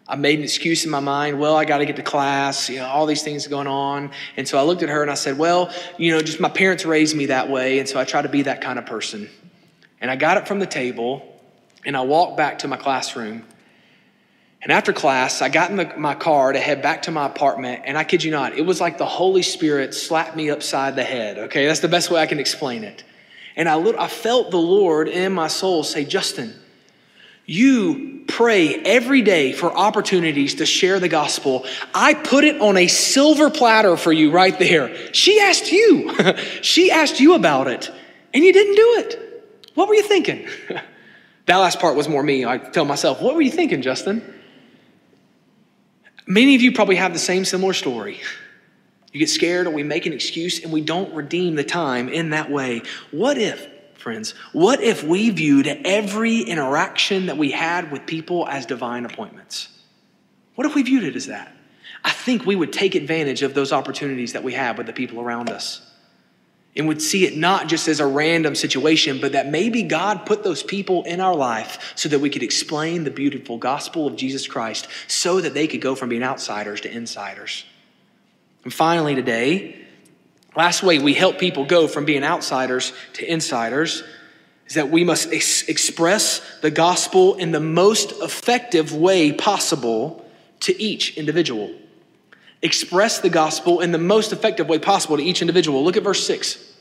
I 0.06 0.16
made 0.16 0.38
an 0.38 0.44
excuse 0.44 0.84
in 0.84 0.90
my 0.90 1.00
mind. 1.00 1.38
Well, 1.38 1.56
I 1.56 1.64
got 1.64 1.78
to 1.78 1.86
get 1.86 1.96
to 1.96 2.02
class, 2.02 2.68
you 2.68 2.78
know, 2.78 2.86
all 2.86 3.06
these 3.06 3.22
things 3.22 3.46
going 3.46 3.68
on. 3.68 4.10
And 4.36 4.46
so 4.46 4.58
I 4.58 4.62
looked 4.62 4.82
at 4.82 4.88
her 4.88 5.02
and 5.02 5.10
I 5.10 5.14
said, 5.14 5.38
Well, 5.38 5.72
you 5.96 6.12
know, 6.12 6.20
just 6.20 6.40
my 6.40 6.48
parents 6.48 6.84
raised 6.84 7.16
me 7.16 7.26
that 7.26 7.48
way. 7.48 7.78
And 7.78 7.88
so 7.88 7.98
I 7.98 8.04
try 8.04 8.22
to 8.22 8.28
be 8.28 8.42
that 8.42 8.60
kind 8.60 8.78
of 8.78 8.86
person. 8.86 9.30
And 10.00 10.10
I 10.10 10.16
got 10.16 10.36
it 10.36 10.48
from 10.48 10.58
the 10.58 10.66
table 10.66 11.40
and 11.86 11.96
I 11.96 12.02
walked 12.02 12.36
back 12.36 12.60
to 12.60 12.68
my 12.68 12.76
classroom. 12.76 13.44
And 14.60 14.70
after 14.70 14.92
class, 14.92 15.42
I 15.42 15.48
got 15.48 15.70
in 15.70 15.76
the, 15.76 15.96
my 15.96 16.14
car 16.14 16.52
to 16.52 16.58
head 16.58 16.82
back 16.82 17.02
to 17.02 17.10
my 17.10 17.26
apartment. 17.26 17.82
And 17.84 17.98
I 17.98 18.04
kid 18.04 18.22
you 18.22 18.30
not, 18.30 18.56
it 18.56 18.62
was 18.62 18.80
like 18.80 18.98
the 18.98 19.06
Holy 19.06 19.42
Spirit 19.42 19.92
slapped 19.92 20.36
me 20.36 20.50
upside 20.50 20.94
the 20.94 21.02
head. 21.02 21.38
Okay, 21.38 21.66
that's 21.66 21.80
the 21.80 21.88
best 21.88 22.10
way 22.10 22.20
I 22.20 22.26
can 22.26 22.38
explain 22.38 22.84
it. 22.84 23.02
And 23.56 23.68
I, 23.68 23.78
I 23.98 24.08
felt 24.08 24.50
the 24.50 24.58
Lord 24.58 25.08
in 25.08 25.32
my 25.32 25.48
soul 25.48 25.82
say, 25.82 26.04
Justin, 26.04 26.54
you 27.46 28.24
pray 28.28 28.76
every 28.76 29.22
day 29.22 29.52
for 29.52 29.76
opportunities 29.76 30.56
to 30.56 30.66
share 30.66 31.00
the 31.00 31.08
gospel. 31.08 31.66
I 31.94 32.14
put 32.14 32.44
it 32.44 32.60
on 32.60 32.76
a 32.76 32.86
silver 32.86 33.50
platter 33.50 33.96
for 33.96 34.12
you 34.12 34.30
right 34.30 34.56
there. 34.58 35.12
She 35.12 35.40
asked 35.40 35.70
you. 35.72 36.14
she 36.62 36.90
asked 36.90 37.20
you 37.20 37.34
about 37.34 37.66
it, 37.66 37.90
and 38.32 38.44
you 38.44 38.52
didn't 38.52 38.76
do 38.76 38.94
it. 38.98 39.70
What 39.74 39.88
were 39.88 39.94
you 39.94 40.02
thinking? 40.02 40.48
that 41.46 41.56
last 41.56 41.80
part 41.80 41.96
was 41.96 42.08
more 42.08 42.22
me. 42.22 42.44
I 42.44 42.58
tell 42.58 42.84
myself, 42.84 43.20
What 43.20 43.34
were 43.34 43.42
you 43.42 43.50
thinking, 43.50 43.82
Justin? 43.82 44.40
Many 46.26 46.54
of 46.54 46.62
you 46.62 46.72
probably 46.72 46.96
have 46.96 47.12
the 47.12 47.18
same 47.18 47.44
similar 47.44 47.72
story. 47.72 48.20
You 49.12 49.18
get 49.18 49.28
scared, 49.28 49.66
or 49.66 49.70
we 49.70 49.82
make 49.82 50.06
an 50.06 50.12
excuse, 50.12 50.62
and 50.62 50.72
we 50.72 50.80
don't 50.80 51.12
redeem 51.14 51.56
the 51.56 51.64
time 51.64 52.08
in 52.08 52.30
that 52.30 52.50
way. 52.50 52.82
What 53.10 53.36
if 53.36 53.68
friends? 54.02 54.32
What 54.52 54.82
if 54.82 55.02
we 55.02 55.30
viewed 55.30 55.66
every 55.66 56.40
interaction 56.40 57.26
that 57.26 57.38
we 57.38 57.52
had 57.52 57.90
with 57.90 58.04
people 58.06 58.46
as 58.46 58.66
divine 58.66 59.06
appointments? 59.06 59.68
What 60.56 60.66
if 60.66 60.74
we 60.74 60.82
viewed 60.82 61.04
it 61.04 61.16
as 61.16 61.26
that? 61.26 61.56
I 62.04 62.10
think 62.10 62.44
we 62.44 62.56
would 62.56 62.72
take 62.72 62.94
advantage 62.94 63.42
of 63.42 63.54
those 63.54 63.72
opportunities 63.72 64.34
that 64.34 64.42
we 64.42 64.52
have 64.54 64.76
with 64.76 64.86
the 64.86 64.92
people 64.92 65.20
around 65.20 65.48
us 65.48 65.80
and 66.74 66.88
would 66.88 67.02
see 67.02 67.26
it 67.26 67.36
not 67.36 67.68
just 67.68 67.86
as 67.86 68.00
a 68.00 68.06
random 68.06 68.54
situation, 68.54 69.20
but 69.20 69.32
that 69.32 69.48
maybe 69.48 69.82
God 69.82 70.24
put 70.24 70.42
those 70.42 70.62
people 70.62 71.04
in 71.04 71.20
our 71.20 71.34
life 71.34 71.92
so 71.96 72.08
that 72.08 72.18
we 72.18 72.30
could 72.30 72.42
explain 72.42 73.04
the 73.04 73.10
beautiful 73.10 73.58
gospel 73.58 74.06
of 74.06 74.16
Jesus 74.16 74.46
Christ 74.46 74.88
so 75.06 75.40
that 75.40 75.54
they 75.54 75.66
could 75.66 75.82
go 75.82 75.94
from 75.94 76.08
being 76.08 76.22
outsiders 76.22 76.80
to 76.82 76.90
insiders. 76.90 77.64
And 78.64 78.72
finally, 78.72 79.14
today, 79.14 79.81
Last 80.54 80.82
way 80.82 80.98
we 80.98 81.14
help 81.14 81.38
people 81.38 81.64
go 81.64 81.88
from 81.88 82.04
being 82.04 82.24
outsiders 82.24 82.92
to 83.14 83.30
insiders 83.30 84.02
is 84.66 84.74
that 84.74 84.90
we 84.90 85.02
must 85.02 85.32
ex- 85.32 85.62
express 85.68 86.40
the 86.60 86.70
gospel 86.70 87.36
in 87.36 87.52
the 87.52 87.60
most 87.60 88.12
effective 88.22 88.94
way 88.94 89.32
possible 89.32 90.24
to 90.60 90.80
each 90.80 91.16
individual. 91.16 91.72
Express 92.60 93.20
the 93.20 93.30
gospel 93.30 93.80
in 93.80 93.92
the 93.92 93.98
most 93.98 94.32
effective 94.32 94.68
way 94.68 94.78
possible 94.78 95.16
to 95.16 95.22
each 95.22 95.40
individual. 95.40 95.82
Look 95.82 95.96
at 95.96 96.02
verse 96.02 96.26
6. 96.26 96.72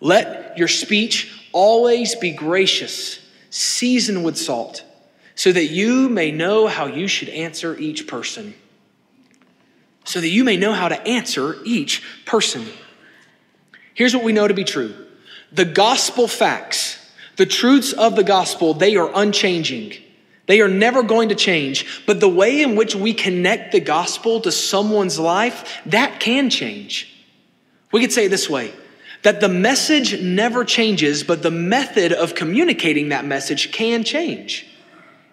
Let 0.00 0.58
your 0.58 0.68
speech 0.68 1.32
always 1.52 2.14
be 2.14 2.32
gracious, 2.32 3.20
seasoned 3.50 4.24
with 4.24 4.36
salt, 4.36 4.82
so 5.34 5.52
that 5.52 5.66
you 5.66 6.08
may 6.08 6.30
know 6.32 6.66
how 6.66 6.86
you 6.86 7.06
should 7.06 7.28
answer 7.28 7.76
each 7.76 8.06
person 8.06 8.54
so 10.06 10.20
that 10.20 10.28
you 10.28 10.44
may 10.44 10.56
know 10.56 10.72
how 10.72 10.88
to 10.88 11.00
answer 11.06 11.56
each 11.64 12.02
person. 12.24 12.66
Here's 13.92 14.14
what 14.14 14.24
we 14.24 14.32
know 14.32 14.48
to 14.48 14.54
be 14.54 14.64
true 14.64 14.94
the 15.52 15.64
gospel 15.64 16.26
facts, 16.28 16.98
the 17.36 17.46
truths 17.46 17.92
of 17.92 18.16
the 18.16 18.24
gospel, 18.24 18.74
they 18.74 18.96
are 18.96 19.10
unchanging. 19.14 19.92
They 20.46 20.60
are 20.60 20.68
never 20.68 21.02
going 21.02 21.30
to 21.30 21.34
change. 21.34 22.04
But 22.06 22.20
the 22.20 22.28
way 22.28 22.62
in 22.62 22.76
which 22.76 22.94
we 22.94 23.12
connect 23.12 23.72
the 23.72 23.80
gospel 23.80 24.40
to 24.42 24.52
someone's 24.52 25.18
life, 25.18 25.80
that 25.86 26.20
can 26.20 26.50
change. 26.50 27.12
We 27.92 28.00
could 28.00 28.12
say 28.12 28.26
it 28.26 28.28
this 28.28 28.48
way 28.48 28.72
that 29.22 29.40
the 29.40 29.48
message 29.48 30.22
never 30.22 30.64
changes, 30.64 31.24
but 31.24 31.42
the 31.42 31.50
method 31.50 32.12
of 32.12 32.36
communicating 32.36 33.08
that 33.08 33.24
message 33.24 33.72
can 33.72 34.04
change. 34.04 34.66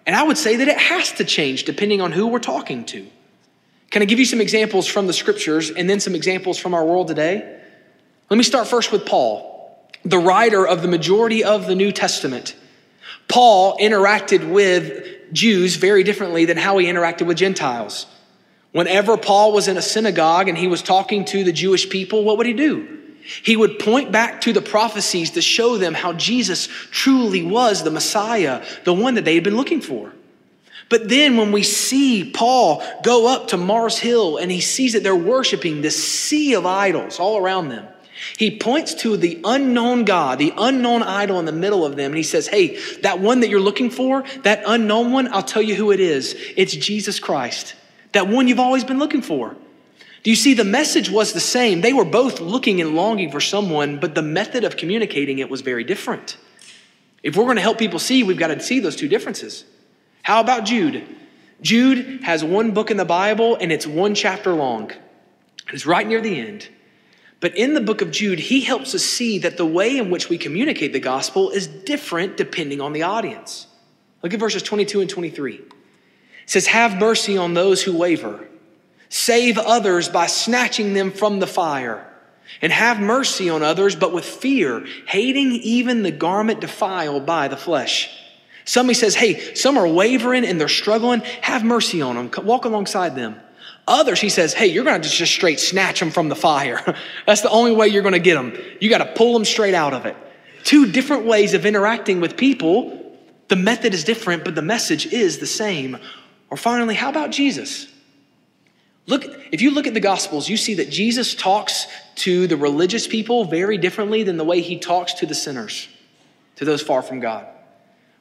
And 0.04 0.16
I 0.16 0.24
would 0.24 0.36
say 0.36 0.56
that 0.56 0.66
it 0.66 0.78
has 0.78 1.12
to 1.12 1.24
change 1.24 1.62
depending 1.62 2.00
on 2.00 2.10
who 2.10 2.26
we're 2.26 2.40
talking 2.40 2.84
to. 2.86 3.06
Can 3.94 4.02
I 4.02 4.06
give 4.06 4.18
you 4.18 4.24
some 4.24 4.40
examples 4.40 4.88
from 4.88 5.06
the 5.06 5.12
scriptures 5.12 5.70
and 5.70 5.88
then 5.88 6.00
some 6.00 6.16
examples 6.16 6.58
from 6.58 6.74
our 6.74 6.84
world 6.84 7.06
today? 7.06 7.60
Let 8.28 8.36
me 8.36 8.42
start 8.42 8.66
first 8.66 8.90
with 8.90 9.06
Paul, 9.06 9.88
the 10.04 10.18
writer 10.18 10.66
of 10.66 10.82
the 10.82 10.88
majority 10.88 11.44
of 11.44 11.68
the 11.68 11.76
New 11.76 11.92
Testament. 11.92 12.56
Paul 13.28 13.78
interacted 13.78 14.50
with 14.50 15.32
Jews 15.32 15.76
very 15.76 16.02
differently 16.02 16.44
than 16.44 16.56
how 16.56 16.76
he 16.78 16.88
interacted 16.88 17.28
with 17.28 17.36
Gentiles. 17.36 18.06
Whenever 18.72 19.16
Paul 19.16 19.52
was 19.52 19.68
in 19.68 19.76
a 19.76 19.82
synagogue 19.82 20.48
and 20.48 20.58
he 20.58 20.66
was 20.66 20.82
talking 20.82 21.24
to 21.26 21.44
the 21.44 21.52
Jewish 21.52 21.88
people, 21.88 22.24
what 22.24 22.36
would 22.36 22.46
he 22.46 22.52
do? 22.52 22.98
He 23.44 23.56
would 23.56 23.78
point 23.78 24.10
back 24.10 24.40
to 24.40 24.52
the 24.52 24.60
prophecies 24.60 25.30
to 25.30 25.40
show 25.40 25.78
them 25.78 25.94
how 25.94 26.14
Jesus 26.14 26.66
truly 26.90 27.44
was 27.44 27.84
the 27.84 27.92
Messiah, 27.92 28.66
the 28.82 28.92
one 28.92 29.14
that 29.14 29.24
they 29.24 29.36
had 29.36 29.44
been 29.44 29.56
looking 29.56 29.80
for. 29.80 30.12
But 30.88 31.08
then 31.08 31.36
when 31.36 31.52
we 31.52 31.62
see 31.62 32.30
Paul 32.30 32.82
go 33.02 33.26
up 33.26 33.48
to 33.48 33.56
Mars 33.56 33.98
Hill 33.98 34.36
and 34.36 34.50
he 34.50 34.60
sees 34.60 34.92
that 34.92 35.02
they're 35.02 35.16
worshiping 35.16 35.80
this 35.80 36.02
sea 36.02 36.54
of 36.54 36.66
idols 36.66 37.18
all 37.18 37.38
around 37.38 37.68
them, 37.68 37.86
he 38.38 38.58
points 38.58 38.94
to 38.96 39.16
the 39.16 39.40
unknown 39.44 40.04
God, 40.04 40.38
the 40.38 40.52
unknown 40.56 41.02
idol 41.02 41.38
in 41.38 41.44
the 41.46 41.52
middle 41.52 41.84
of 41.84 41.96
them, 41.96 42.12
and 42.12 42.16
he 42.16 42.22
says, 42.22 42.46
Hey, 42.46 42.78
that 43.00 43.18
one 43.18 43.40
that 43.40 43.48
you're 43.48 43.60
looking 43.60 43.90
for, 43.90 44.24
that 44.42 44.62
unknown 44.66 45.12
one, 45.12 45.32
I'll 45.32 45.42
tell 45.42 45.62
you 45.62 45.74
who 45.74 45.90
it 45.90 46.00
is. 46.00 46.36
It's 46.56 46.74
Jesus 46.74 47.18
Christ, 47.18 47.74
that 48.12 48.28
one 48.28 48.48
you've 48.48 48.60
always 48.60 48.84
been 48.84 48.98
looking 48.98 49.22
for. 49.22 49.56
Do 50.22 50.30
you 50.30 50.36
see 50.36 50.54
the 50.54 50.64
message 50.64 51.10
was 51.10 51.32
the 51.32 51.40
same? 51.40 51.82
They 51.82 51.92
were 51.92 52.04
both 52.04 52.40
looking 52.40 52.80
and 52.80 52.94
longing 52.96 53.30
for 53.30 53.40
someone, 53.40 54.00
but 54.00 54.14
the 54.14 54.22
method 54.22 54.64
of 54.64 54.76
communicating 54.76 55.38
it 55.38 55.50
was 55.50 55.60
very 55.60 55.84
different. 55.84 56.38
If 57.22 57.36
we're 57.36 57.44
going 57.44 57.56
to 57.56 57.62
help 57.62 57.78
people 57.78 57.98
see, 57.98 58.22
we've 58.22 58.38
got 58.38 58.48
to 58.48 58.60
see 58.60 58.80
those 58.80 58.96
two 58.96 59.08
differences. 59.08 59.64
How 60.24 60.40
about 60.40 60.64
Jude? 60.64 61.06
Jude 61.60 62.22
has 62.24 62.42
one 62.42 62.72
book 62.72 62.90
in 62.90 62.96
the 62.96 63.04
Bible 63.04 63.56
and 63.60 63.70
it's 63.70 63.86
one 63.86 64.14
chapter 64.14 64.52
long. 64.52 64.90
It's 65.72 65.86
right 65.86 66.06
near 66.06 66.20
the 66.20 66.40
end. 66.40 66.68
But 67.40 67.56
in 67.56 67.74
the 67.74 67.82
book 67.82 68.00
of 68.00 68.10
Jude, 68.10 68.38
he 68.38 68.62
helps 68.62 68.94
us 68.94 69.04
see 69.04 69.38
that 69.40 69.58
the 69.58 69.66
way 69.66 69.98
in 69.98 70.08
which 70.08 70.30
we 70.30 70.38
communicate 70.38 70.94
the 70.94 70.98
gospel 70.98 71.50
is 71.50 71.66
different 71.66 72.38
depending 72.38 72.80
on 72.80 72.94
the 72.94 73.02
audience. 73.02 73.66
Look 74.22 74.32
at 74.32 74.40
verses 74.40 74.62
22 74.62 75.02
and 75.02 75.10
23. 75.10 75.56
It 75.56 75.70
says, 76.46 76.68
Have 76.68 76.96
mercy 76.96 77.36
on 77.36 77.52
those 77.52 77.82
who 77.82 77.94
waver, 77.94 78.48
save 79.10 79.58
others 79.58 80.08
by 80.08 80.26
snatching 80.26 80.94
them 80.94 81.10
from 81.10 81.38
the 81.38 81.46
fire, 81.46 82.10
and 82.62 82.72
have 82.72 82.98
mercy 82.98 83.50
on 83.50 83.62
others, 83.62 83.94
but 83.94 84.14
with 84.14 84.24
fear, 84.24 84.86
hating 85.06 85.52
even 85.52 86.02
the 86.02 86.10
garment 86.10 86.62
defiled 86.62 87.26
by 87.26 87.48
the 87.48 87.58
flesh. 87.58 88.23
Somebody 88.64 88.94
says, 88.94 89.14
hey, 89.14 89.54
some 89.54 89.76
are 89.76 89.86
wavering 89.86 90.44
and 90.44 90.60
they're 90.60 90.68
struggling. 90.68 91.20
Have 91.42 91.64
mercy 91.64 92.00
on 92.00 92.16
them. 92.16 92.44
Walk 92.44 92.64
alongside 92.64 93.14
them. 93.14 93.36
Others, 93.86 94.20
he 94.20 94.30
says, 94.30 94.54
hey, 94.54 94.66
you're 94.66 94.84
going 94.84 95.00
to 95.00 95.08
just 95.08 95.32
straight 95.32 95.60
snatch 95.60 96.00
them 96.00 96.10
from 96.10 96.30
the 96.30 96.36
fire. 96.36 96.80
That's 97.26 97.42
the 97.42 97.50
only 97.50 97.72
way 97.72 97.88
you're 97.88 98.02
going 98.02 98.14
to 98.14 98.18
get 98.18 98.34
them. 98.34 98.56
You 98.80 98.88
got 98.88 98.98
to 98.98 99.12
pull 99.12 99.34
them 99.34 99.44
straight 99.44 99.74
out 99.74 99.92
of 99.92 100.06
it. 100.06 100.16
Two 100.64 100.90
different 100.90 101.26
ways 101.26 101.52
of 101.52 101.66
interacting 101.66 102.20
with 102.20 102.36
people. 102.36 103.18
The 103.48 103.56
method 103.56 103.92
is 103.92 104.04
different, 104.04 104.44
but 104.44 104.54
the 104.54 104.62
message 104.62 105.06
is 105.06 105.38
the 105.38 105.46
same. 105.46 105.98
Or 106.48 106.56
finally, 106.56 106.94
how 106.94 107.10
about 107.10 107.30
Jesus? 107.30 107.86
Look, 109.06 109.24
if 109.52 109.60
you 109.60 109.70
look 109.70 109.86
at 109.86 109.92
the 109.92 110.00
Gospels, 110.00 110.48
you 110.48 110.56
see 110.56 110.74
that 110.74 110.88
Jesus 110.88 111.34
talks 111.34 111.86
to 112.16 112.46
the 112.46 112.56
religious 112.56 113.06
people 113.06 113.44
very 113.44 113.76
differently 113.76 114.22
than 114.22 114.38
the 114.38 114.44
way 114.44 114.62
he 114.62 114.78
talks 114.78 115.12
to 115.14 115.26
the 115.26 115.34
sinners, 115.34 115.88
to 116.56 116.64
those 116.64 116.80
far 116.80 117.02
from 117.02 117.20
God. 117.20 117.46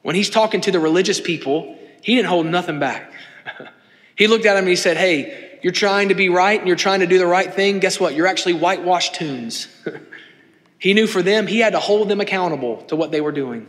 When 0.04 0.16
he's 0.16 0.30
talking 0.30 0.62
to 0.62 0.72
the 0.72 0.80
religious 0.80 1.20
people, 1.20 1.78
he 2.02 2.16
didn't 2.16 2.28
hold 2.28 2.46
nothing 2.46 2.80
back. 2.80 3.12
he 4.16 4.28
looked 4.28 4.46
at 4.46 4.56
him 4.56 4.60
and 4.60 4.68
he 4.68 4.76
said, 4.76 4.98
Hey, 4.98 5.60
you're 5.64 5.74
trying 5.74 6.10
to 6.10 6.16
be 6.16 6.30
right 6.30 6.60
and 6.60 6.68
you're 6.68 6.78
trying 6.78 7.00
to 7.00 7.08
do 7.08 7.18
the 7.18 7.26
right 7.26 7.52
thing. 7.52 7.80
Guess 7.80 8.00
what? 8.00 8.14
You're 8.14 8.28
actually 8.28 8.54
whitewashed 8.54 9.16
tombs. 9.16 9.68
he 10.78 10.94
knew 10.94 11.08
for 11.08 11.24
them, 11.24 11.48
he 11.48 11.60
had 11.60 11.72
to 11.72 11.80
hold 11.80 12.10
them 12.10 12.22
accountable 12.22 12.84
to 12.84 12.96
what 12.96 13.12
they 13.12 13.22
were 13.22 13.32
doing, 13.32 13.68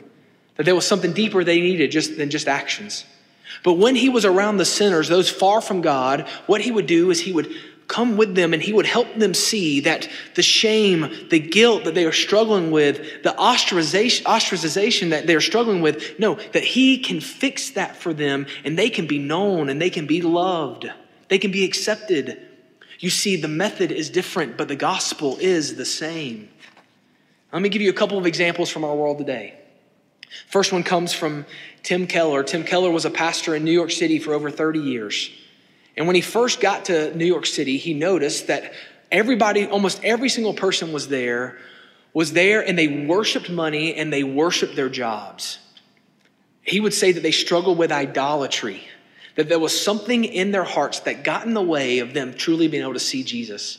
that 0.57 0.65
there 0.65 0.75
was 0.75 0.87
something 0.87 1.13
deeper 1.13 1.45
they 1.45 1.61
needed 1.61 1.93
just, 1.93 2.17
than 2.17 2.31
just 2.31 2.49
actions. 2.49 3.05
But 3.63 3.75
when 3.75 3.95
he 3.95 4.09
was 4.09 4.25
around 4.25 4.57
the 4.57 4.65
sinners, 4.65 5.09
those 5.09 5.31
far 5.31 5.61
from 5.61 5.81
God, 5.81 6.29
what 6.47 6.61
he 6.61 6.73
would 6.73 6.87
do 6.87 7.11
is 7.11 7.21
he 7.21 7.33
would 7.33 7.55
come 7.89 8.17
with 8.17 8.35
them 8.35 8.53
and 8.53 8.63
he 8.63 8.73
would 8.73 8.87
help 8.87 9.15
them 9.17 9.35
see 9.35 9.81
that 9.81 10.09
the 10.35 10.43
shame, 10.43 11.13
the 11.31 11.39
guilt 11.39 11.85
that 11.85 11.95
they 11.95 12.05
are 12.05 12.13
struggling 12.13 12.71
with, 12.71 13.23
the 13.23 13.31
ostracization, 13.31 15.11
that 15.11 15.27
they're 15.27 15.41
struggling 15.41 15.83
with, 15.83 16.19
no, 16.19 16.35
that 16.53 16.65
he 16.65 16.99
can 16.99 17.21
fix 17.21 17.71
that 17.71 17.97
for 17.97 18.15
them 18.15 18.47
and 18.65 18.79
they 18.79 18.91
can 18.91 19.07
be 19.07 19.19
known 19.19 19.69
and 19.69 19.81
they 19.81 19.91
can 19.91 20.07
be 20.07 20.23
loved. 20.23 20.91
They 21.29 21.39
can 21.39 21.51
be 21.51 21.65
accepted. 21.65 22.41
You 23.01 23.11
see, 23.11 23.37
the 23.37 23.49
method 23.49 23.93
is 23.93 24.11
different, 24.11 24.57
but 24.57 24.69
the 24.69 24.77
gospel 24.77 25.37
is 25.41 25.77
the 25.77 25.85
same. 25.85 26.49
Let 27.53 27.63
me 27.63 27.69
give 27.69 27.83
you 27.83 27.91
a 27.91 27.95
couple 27.95 28.19
of 28.19 28.27
examples 28.27 28.71
from 28.71 28.85
our 28.85 28.95
world 28.95 29.19
today. 29.19 29.55
First 30.49 30.73
one 30.73 30.83
comes 30.83 31.13
from 31.13 31.47
Tim 31.83 32.07
Keller. 32.07 32.43
Tim 32.43 32.65
Keller 32.65 32.91
was 32.91 33.05
a 33.05 33.11
pastor 33.11 33.55
in 33.55 33.65
New 33.65 33.73
York 33.73 33.91
City 33.91 34.19
for 34.19 34.33
over 34.33 34.51
30 34.51 34.81
years. 34.81 35.31
And 35.97 36.07
when 36.07 36.17
he 36.17 36.23
first 36.23 36.61
got 36.61 36.87
to 36.87 37.15
New 37.17 37.25
York 37.25 37.47
City, 37.47 37.77
he 37.77 37.95
noticed 37.95 38.49
that 38.49 38.73
everybody, 39.13 39.67
almost 39.67 40.03
every 40.05 40.29
single 40.29 40.55
person 40.55 40.93
was 40.93 41.09
there, 41.09 41.57
was 42.13 42.33
there 42.33 42.67
and 42.67 42.79
they 42.79 43.07
worshiped 43.07 43.51
money 43.51 43.95
and 43.95 44.13
they 44.13 44.25
worshiped 44.25 44.77
their 44.77 44.89
jobs. 44.89 45.59
He 46.63 46.81
would 46.81 46.95
say 46.95 47.13
that 47.13 47.23
they 47.23 47.33
struggled 47.33 47.77
with 47.77 47.93
idolatry, 47.93 48.81
that 49.37 49.49
there 49.49 49.59
was 49.59 49.79
something 49.79 50.25
in 50.25 50.51
their 50.51 50.65
hearts 50.65 51.01
that 51.01 51.23
got 51.23 51.47
in 51.47 51.55
the 51.55 51.63
way 51.63 51.99
of 51.99 52.15
them 52.15 52.35
truly 52.35 52.69
being 52.69 52.83
able 52.83 52.95
to 52.95 53.01
see 53.01 53.23
Jesus. 53.23 53.79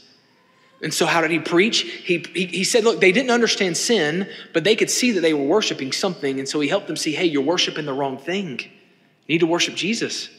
And 0.81 0.93
so, 0.93 1.05
how 1.05 1.21
did 1.21 1.31
he 1.31 1.39
preach? 1.39 1.81
He, 1.81 2.23
he, 2.33 2.45
he, 2.45 2.63
said, 2.63 2.83
Look, 2.83 2.99
they 2.99 3.13
didn't 3.13 3.31
understand 3.31 3.77
sin, 3.77 4.29
but 4.53 4.63
they 4.63 4.75
could 4.75 4.89
see 4.89 5.11
that 5.11 5.21
they 5.21 5.33
were 5.33 5.45
worshiping 5.45 5.91
something. 5.93 6.37
And 6.37 6.47
so, 6.47 6.59
he 6.59 6.67
helped 6.67 6.87
them 6.87 6.97
see, 6.97 7.13
Hey, 7.13 7.25
you're 7.25 7.41
worshiping 7.41 7.85
the 7.85 7.93
wrong 7.93 8.17
thing. 8.17 8.59
You 8.59 9.35
need 9.35 9.39
to 9.39 9.47
worship 9.47 9.75
Jesus. 9.75 10.29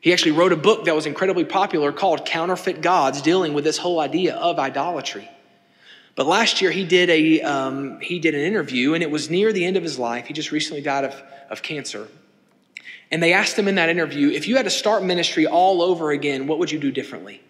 He 0.00 0.12
actually 0.12 0.32
wrote 0.32 0.52
a 0.52 0.56
book 0.56 0.84
that 0.84 0.94
was 0.94 1.06
incredibly 1.06 1.44
popular 1.44 1.92
called 1.92 2.24
Counterfeit 2.24 2.80
Gods, 2.80 3.20
dealing 3.20 3.52
with 3.52 3.64
this 3.64 3.78
whole 3.78 4.00
idea 4.00 4.36
of 4.36 4.58
idolatry. 4.58 5.28
But 6.14 6.26
last 6.26 6.60
year, 6.60 6.70
he 6.70 6.84
did, 6.84 7.10
a, 7.10 7.40
um, 7.42 8.00
he 8.00 8.18
did 8.18 8.34
an 8.34 8.40
interview, 8.40 8.94
and 8.94 9.02
it 9.02 9.10
was 9.10 9.30
near 9.30 9.52
the 9.52 9.64
end 9.64 9.76
of 9.76 9.82
his 9.82 9.98
life. 9.98 10.26
He 10.26 10.34
just 10.34 10.50
recently 10.50 10.82
died 10.82 11.04
of, 11.04 11.22
of 11.50 11.62
cancer. 11.62 12.08
And 13.10 13.22
they 13.22 13.32
asked 13.32 13.58
him 13.58 13.68
in 13.68 13.76
that 13.76 13.88
interview, 13.88 14.30
If 14.30 14.48
you 14.48 14.56
had 14.56 14.64
to 14.64 14.70
start 14.70 15.02
ministry 15.02 15.46
all 15.46 15.80
over 15.82 16.10
again, 16.10 16.46
what 16.46 16.58
would 16.58 16.70
you 16.70 16.78
do 16.78 16.90
differently? 16.90 17.40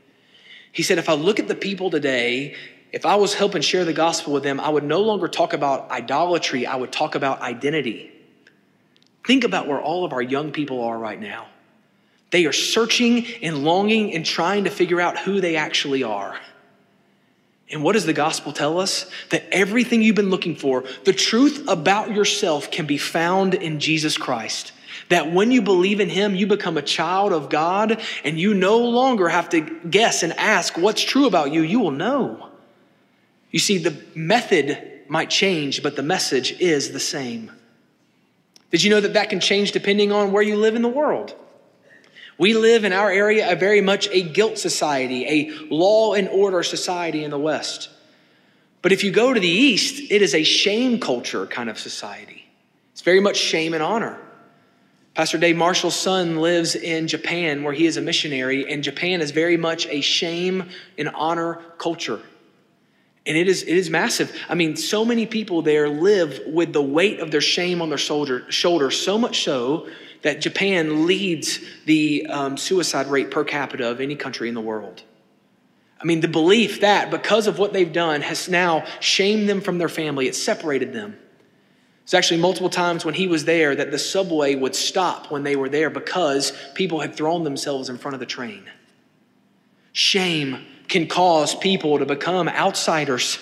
He 0.72 0.82
said, 0.82 0.98
If 0.98 1.08
I 1.08 1.14
look 1.14 1.38
at 1.38 1.48
the 1.48 1.54
people 1.54 1.90
today, 1.90 2.56
if 2.92 3.04
I 3.04 3.16
was 3.16 3.34
helping 3.34 3.62
share 3.62 3.84
the 3.84 3.92
gospel 3.92 4.32
with 4.32 4.42
them, 4.42 4.60
I 4.60 4.68
would 4.68 4.84
no 4.84 5.00
longer 5.00 5.28
talk 5.28 5.52
about 5.52 5.90
idolatry, 5.90 6.66
I 6.66 6.76
would 6.76 6.92
talk 6.92 7.14
about 7.14 7.40
identity. 7.40 8.12
Think 9.26 9.44
about 9.44 9.66
where 9.66 9.80
all 9.80 10.04
of 10.04 10.12
our 10.12 10.22
young 10.22 10.52
people 10.52 10.82
are 10.84 10.98
right 10.98 11.20
now. 11.20 11.48
They 12.30 12.44
are 12.46 12.52
searching 12.52 13.26
and 13.42 13.64
longing 13.64 14.14
and 14.14 14.24
trying 14.24 14.64
to 14.64 14.70
figure 14.70 15.00
out 15.00 15.18
who 15.18 15.40
they 15.40 15.56
actually 15.56 16.02
are. 16.02 16.38
And 17.70 17.82
what 17.82 17.92
does 17.92 18.06
the 18.06 18.12
gospel 18.12 18.52
tell 18.52 18.80
us? 18.80 19.10
That 19.30 19.44
everything 19.52 20.02
you've 20.02 20.16
been 20.16 20.30
looking 20.30 20.56
for, 20.56 20.84
the 21.04 21.12
truth 21.12 21.68
about 21.68 22.12
yourself, 22.12 22.70
can 22.70 22.86
be 22.86 22.98
found 22.98 23.54
in 23.54 23.78
Jesus 23.80 24.16
Christ. 24.16 24.72
That 25.10 25.32
when 25.32 25.50
you 25.50 25.62
believe 25.62 26.00
in 26.00 26.08
Him, 26.08 26.34
you 26.34 26.46
become 26.46 26.76
a 26.76 26.82
child 26.82 27.32
of 27.32 27.50
God 27.50 28.00
and 28.24 28.38
you 28.38 28.54
no 28.54 28.78
longer 28.78 29.28
have 29.28 29.50
to 29.50 29.60
guess 29.60 30.22
and 30.22 30.32
ask 30.34 30.76
what's 30.76 31.02
true 31.02 31.26
about 31.26 31.52
you. 31.52 31.62
You 31.62 31.80
will 31.80 31.90
know. 31.90 32.48
You 33.50 33.58
see, 33.58 33.78
the 33.78 34.02
method 34.14 35.02
might 35.08 35.30
change, 35.30 35.82
but 35.82 35.96
the 35.96 36.02
message 36.02 36.52
is 36.60 36.92
the 36.92 37.00
same. 37.00 37.50
Did 38.70 38.82
you 38.82 38.90
know 38.90 39.00
that 39.00 39.14
that 39.14 39.30
can 39.30 39.40
change 39.40 39.72
depending 39.72 40.12
on 40.12 40.32
where 40.32 40.42
you 40.42 40.56
live 40.56 40.74
in 40.74 40.82
the 40.82 40.88
world? 40.88 41.34
We 42.38 42.54
live 42.54 42.84
in 42.84 42.92
our 42.92 43.10
area 43.10 43.50
a 43.50 43.56
very 43.56 43.80
much 43.80 44.08
a 44.10 44.22
guilt 44.22 44.58
society, 44.58 45.26
a 45.26 45.74
law 45.74 46.14
and 46.14 46.28
order 46.28 46.62
society 46.62 47.24
in 47.24 47.30
the 47.30 47.38
West. 47.38 47.90
But 48.80 48.92
if 48.92 49.02
you 49.02 49.10
go 49.10 49.34
to 49.34 49.40
the 49.40 49.48
East, 49.48 50.10
it 50.10 50.22
is 50.22 50.34
a 50.34 50.44
shame 50.44 51.00
culture 51.00 51.46
kind 51.46 51.68
of 51.68 51.78
society. 51.80 52.48
It's 52.92 53.02
very 53.02 53.20
much 53.20 53.36
shame 53.36 53.74
and 53.74 53.82
honor. 53.82 54.20
Pastor 55.14 55.36
Dave 55.36 55.56
Marshall's 55.56 55.96
son 55.96 56.36
lives 56.36 56.76
in 56.76 57.08
Japan 57.08 57.64
where 57.64 57.72
he 57.72 57.86
is 57.86 57.96
a 57.96 58.00
missionary, 58.00 58.72
and 58.72 58.84
Japan 58.84 59.20
is 59.20 59.32
very 59.32 59.56
much 59.56 59.88
a 59.88 60.00
shame 60.00 60.68
and 60.96 61.08
honor 61.08 61.56
culture. 61.76 62.20
And 63.28 63.36
it 63.36 63.46
is, 63.46 63.62
it 63.62 63.76
is 63.76 63.90
massive. 63.90 64.34
I 64.48 64.54
mean, 64.54 64.74
so 64.74 65.04
many 65.04 65.26
people 65.26 65.60
there 65.60 65.90
live 65.90 66.40
with 66.46 66.72
the 66.72 66.82
weight 66.82 67.20
of 67.20 67.30
their 67.30 67.42
shame 67.42 67.82
on 67.82 67.90
their 67.90 67.98
shoulder, 67.98 68.50
shoulder 68.50 68.90
so 68.90 69.18
much 69.18 69.44
so 69.44 69.86
that 70.22 70.40
Japan 70.40 71.06
leads 71.06 71.60
the 71.84 72.26
um, 72.30 72.56
suicide 72.56 73.06
rate 73.08 73.30
per 73.30 73.44
capita 73.44 73.90
of 73.90 74.00
any 74.00 74.16
country 74.16 74.48
in 74.48 74.54
the 74.54 74.62
world. 74.62 75.02
I 76.00 76.04
mean, 76.04 76.20
the 76.20 76.28
belief 76.28 76.80
that 76.80 77.10
because 77.10 77.46
of 77.46 77.58
what 77.58 77.74
they've 77.74 77.92
done 77.92 78.22
has 78.22 78.48
now 78.48 78.86
shamed 79.00 79.46
them 79.46 79.60
from 79.60 79.76
their 79.76 79.90
family, 79.90 80.26
it's 80.26 80.42
separated 80.42 80.94
them. 80.94 81.18
It's 82.04 82.14
actually 82.14 82.40
multiple 82.40 82.70
times 82.70 83.04
when 83.04 83.12
he 83.12 83.26
was 83.26 83.44
there 83.44 83.76
that 83.76 83.90
the 83.90 83.98
subway 83.98 84.54
would 84.54 84.74
stop 84.74 85.30
when 85.30 85.42
they 85.42 85.54
were 85.54 85.68
there 85.68 85.90
because 85.90 86.54
people 86.72 87.00
had 87.00 87.14
thrown 87.14 87.44
themselves 87.44 87.90
in 87.90 87.98
front 87.98 88.14
of 88.14 88.20
the 88.20 88.26
train. 88.26 88.64
Shame 89.92 90.64
can 90.88 91.06
cause 91.06 91.54
people 91.54 91.98
to 91.98 92.06
become 92.06 92.48
outsiders, 92.48 93.38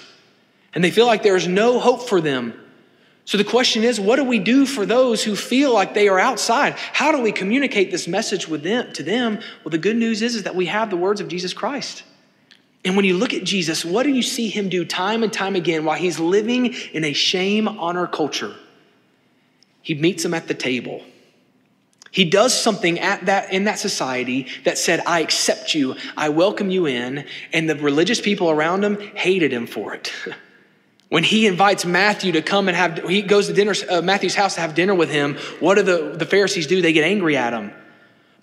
and 0.75 0.83
they 0.83 0.91
feel 0.91 1.07
like 1.07 1.23
there's 1.23 1.47
no 1.47 1.79
hope 1.79 2.09
for 2.09 2.21
them. 2.21 2.53
So 3.25 3.39
the 3.39 3.45
question 3.45 3.83
is, 3.83 3.99
what 3.99 4.17
do 4.17 4.25
we 4.25 4.39
do 4.39 4.67
for 4.67 4.87
those 4.87 5.25
who 5.25 5.35
feel 5.35 5.73
like 5.73 5.95
they 5.95 6.07
are 6.07 6.19
outside? 6.19 6.75
How 6.77 7.11
do 7.11 7.21
we 7.21 7.33
communicate 7.33 7.91
this 7.91 8.07
message 8.07 8.47
with 8.47 8.63
them 8.63 8.93
to 8.93 9.03
them? 9.03 9.41
Well, 9.65 9.71
the 9.71 9.79
good 9.79 9.97
news 9.97 10.23
is, 10.23 10.37
is 10.37 10.43
that 10.45 10.55
we 10.55 10.67
have 10.67 10.91
the 10.91 10.97
words 10.97 11.21
of 11.21 11.27
Jesus 11.27 11.53
Christ. 11.53 12.05
And 12.85 12.95
when 12.95 13.05
you 13.05 13.17
look 13.17 13.35
at 13.35 13.43
Jesus, 13.43 13.85
what 13.85 14.05
do 14.05 14.11
you 14.11 14.23
see 14.23 14.49
him 14.49 14.69
do 14.69 14.85
time 14.85 15.25
and 15.25 15.33
time 15.33 15.57
again 15.57 15.85
while 15.85 15.99
he's 15.99 16.21
living 16.21 16.73
in 16.93 17.03
a 17.03 17.13
shame 17.13 17.67
honor 17.67 18.07
culture? 18.07 18.55
He 19.83 19.95
meets 19.95 20.23
them 20.23 20.35
at 20.35 20.47
the 20.47 20.55
table. 20.55 21.03
He 22.17 22.25
does 22.25 22.59
something 22.59 22.99
at 22.99 23.27
that, 23.27 23.53
in 23.53 23.65
that 23.65 23.79
society 23.79 24.47
that 24.65 24.79
said, 24.79 25.03
I 25.07 25.21
accept 25.21 25.75
you, 25.75 25.97
I 26.17 26.31
welcome 26.31 26.71
you 26.71 26.87
in, 26.87 27.27
and 27.53 27.69
the 27.69 27.77
religious 27.77 28.23
people 28.23 28.49
around 28.49 28.83
him 28.83 28.99
hated 28.99 29.53
him 29.53 29.67
for 29.67 29.93
it. 29.93 30.11
when 31.11 31.25
he 31.25 31.47
invites 31.47 31.85
Matthew 31.85 32.33
to 32.33 32.41
come 32.41 32.69
and 32.69 32.77
have, 32.77 33.07
he 33.07 33.21
goes 33.21 33.49
to 33.49 33.53
dinner, 33.53 33.75
uh, 33.91 34.01
Matthew's 34.01 34.35
house 34.35 34.55
to 34.55 34.63
have 34.63 34.75
dinner 34.75 34.95
with 34.95 35.11
him, 35.11 35.37
what 35.61 35.75
do 35.75 35.83
the, 35.83 36.17
the 36.17 36.25
Pharisees 36.25 36.67
do? 36.67 36.81
They 36.81 36.95
get 36.95 37.05
angry 37.05 37.37
at 37.37 37.53
him. 37.53 37.71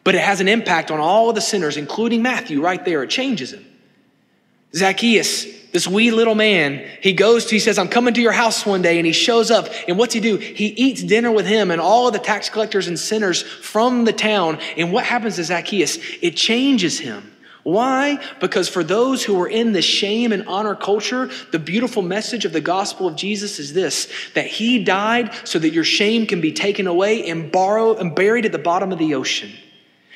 But 0.03 0.13
it 0.13 0.21
has 0.21 0.39
an 0.39 0.47
impact 0.47 0.91
on 0.91 0.99
all 0.99 1.29
of 1.29 1.33
the 1.33 1.41
sinners, 1.41 1.75
including 1.75 2.21
Matthew 2.21 2.61
right 2.61 2.85
there. 2.85 3.01
It 3.01 3.09
changes 3.09 3.53
him. 3.53 3.65
Zacchaeus, 4.75 5.45
this 5.71 5.87
wee 5.87 6.11
little 6.11 6.35
man, 6.35 6.87
he 7.01 7.13
goes 7.13 7.45
to, 7.45 7.55
he 7.55 7.59
says, 7.59 7.77
I'm 7.77 7.87
coming 7.87 8.13
to 8.15 8.21
your 8.21 8.31
house 8.31 8.65
one 8.65 8.81
day, 8.81 8.97
and 8.97 9.05
he 9.05 9.13
shows 9.13 9.51
up. 9.51 9.67
And 9.87 9.97
what's 9.97 10.13
he 10.13 10.19
do? 10.19 10.37
He 10.37 10.67
eats 10.67 11.03
dinner 11.03 11.31
with 11.31 11.45
him 11.45 11.71
and 11.71 11.79
all 11.79 12.07
of 12.07 12.13
the 12.13 12.19
tax 12.19 12.49
collectors 12.49 12.87
and 12.87 12.97
sinners 12.97 13.41
from 13.41 14.05
the 14.05 14.13
town. 14.13 14.59
And 14.77 14.91
what 14.91 15.05
happens 15.05 15.35
to 15.37 15.43
Zacchaeus? 15.43 15.97
It 16.21 16.35
changes 16.35 16.99
him. 16.99 17.31
Why? 17.63 18.19
Because 18.41 18.67
for 18.67 18.83
those 18.83 19.23
who 19.23 19.39
are 19.41 19.47
in 19.47 19.71
the 19.71 19.81
shame 19.81 20.33
and 20.33 20.45
honor 20.47 20.75
culture, 20.75 21.29
the 21.51 21.59
beautiful 21.59 22.01
message 22.01 22.43
of 22.43 22.51
the 22.51 22.59
gospel 22.59 23.07
of 23.07 23.15
Jesus 23.15 23.57
is 23.57 23.73
this 23.73 24.11
that 24.33 24.47
he 24.47 24.83
died 24.83 25.33
so 25.45 25.59
that 25.59 25.71
your 25.71 25.85
shame 25.85 26.27
can 26.27 26.41
be 26.41 26.51
taken 26.51 26.87
away 26.87 27.29
and 27.29 27.51
borrowed 27.51 27.99
and 27.99 28.13
buried 28.13 28.45
at 28.45 28.51
the 28.51 28.57
bottom 28.57 28.91
of 28.91 28.99
the 28.99 29.15
ocean 29.15 29.51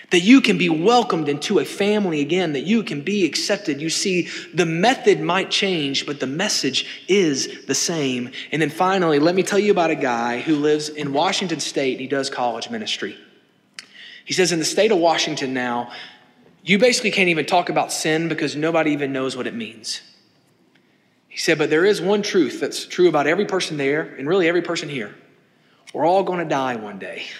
that 0.09 0.21
you 0.21 0.39
can 0.39 0.57
be 0.57 0.69
welcomed 0.69 1.27
into 1.27 1.59
a 1.59 1.65
family 1.65 2.21
again, 2.21 2.53
that 2.53 2.63
you 2.63 2.81
can 2.81 3.01
be 3.01 3.25
accepted. 3.25 3.81
You 3.81 3.89
see, 3.89 4.29
the 4.53 4.65
method 4.65 5.19
might 5.19 5.51
change, 5.51 6.05
but 6.05 6.19
the 6.19 6.27
message 6.27 7.03
is 7.07 7.65
the 7.65 7.75
same. 7.75 8.31
And 8.51 8.61
then 8.61 8.69
finally, 8.69 9.19
let 9.19 9.35
me 9.35 9.43
tell 9.43 9.59
you 9.59 9.71
about 9.71 9.91
a 9.91 9.95
guy 9.95 10.39
who 10.39 10.55
lives 10.55 10.87
in 10.87 11.11
Washington 11.11 11.59
State. 11.59 11.99
He 11.99 12.07
does 12.07 12.29
college 12.29 12.69
ministry. 12.69 13.17
He 14.23 14.33
says, 14.33 14.51
in 14.51 14.59
the 14.59 14.65
state 14.65 14.91
of 14.91 14.97
Washington 14.97 15.53
now, 15.53 15.91
you 16.63 16.77
basically 16.77 17.11
can't 17.11 17.29
even 17.29 17.45
talk 17.45 17.69
about 17.69 17.91
sin 17.91 18.27
because 18.27 18.55
nobody 18.55 18.91
even 18.91 19.11
knows 19.13 19.35
what 19.35 19.47
it 19.47 19.53
means. 19.53 20.01
He 21.27 21.37
said, 21.37 21.57
but 21.57 21.69
there 21.69 21.85
is 21.85 22.01
one 22.01 22.21
truth 22.21 22.59
that's 22.59 22.85
true 22.85 23.07
about 23.07 23.27
every 23.27 23.45
person 23.45 23.77
there 23.77 24.01
and 24.01 24.27
really 24.27 24.47
every 24.47 24.61
person 24.61 24.89
here. 24.89 25.15
We're 25.93 26.05
all 26.05 26.23
going 26.23 26.39
to 26.39 26.45
die 26.45 26.77
one 26.77 26.99
day. 26.99 27.25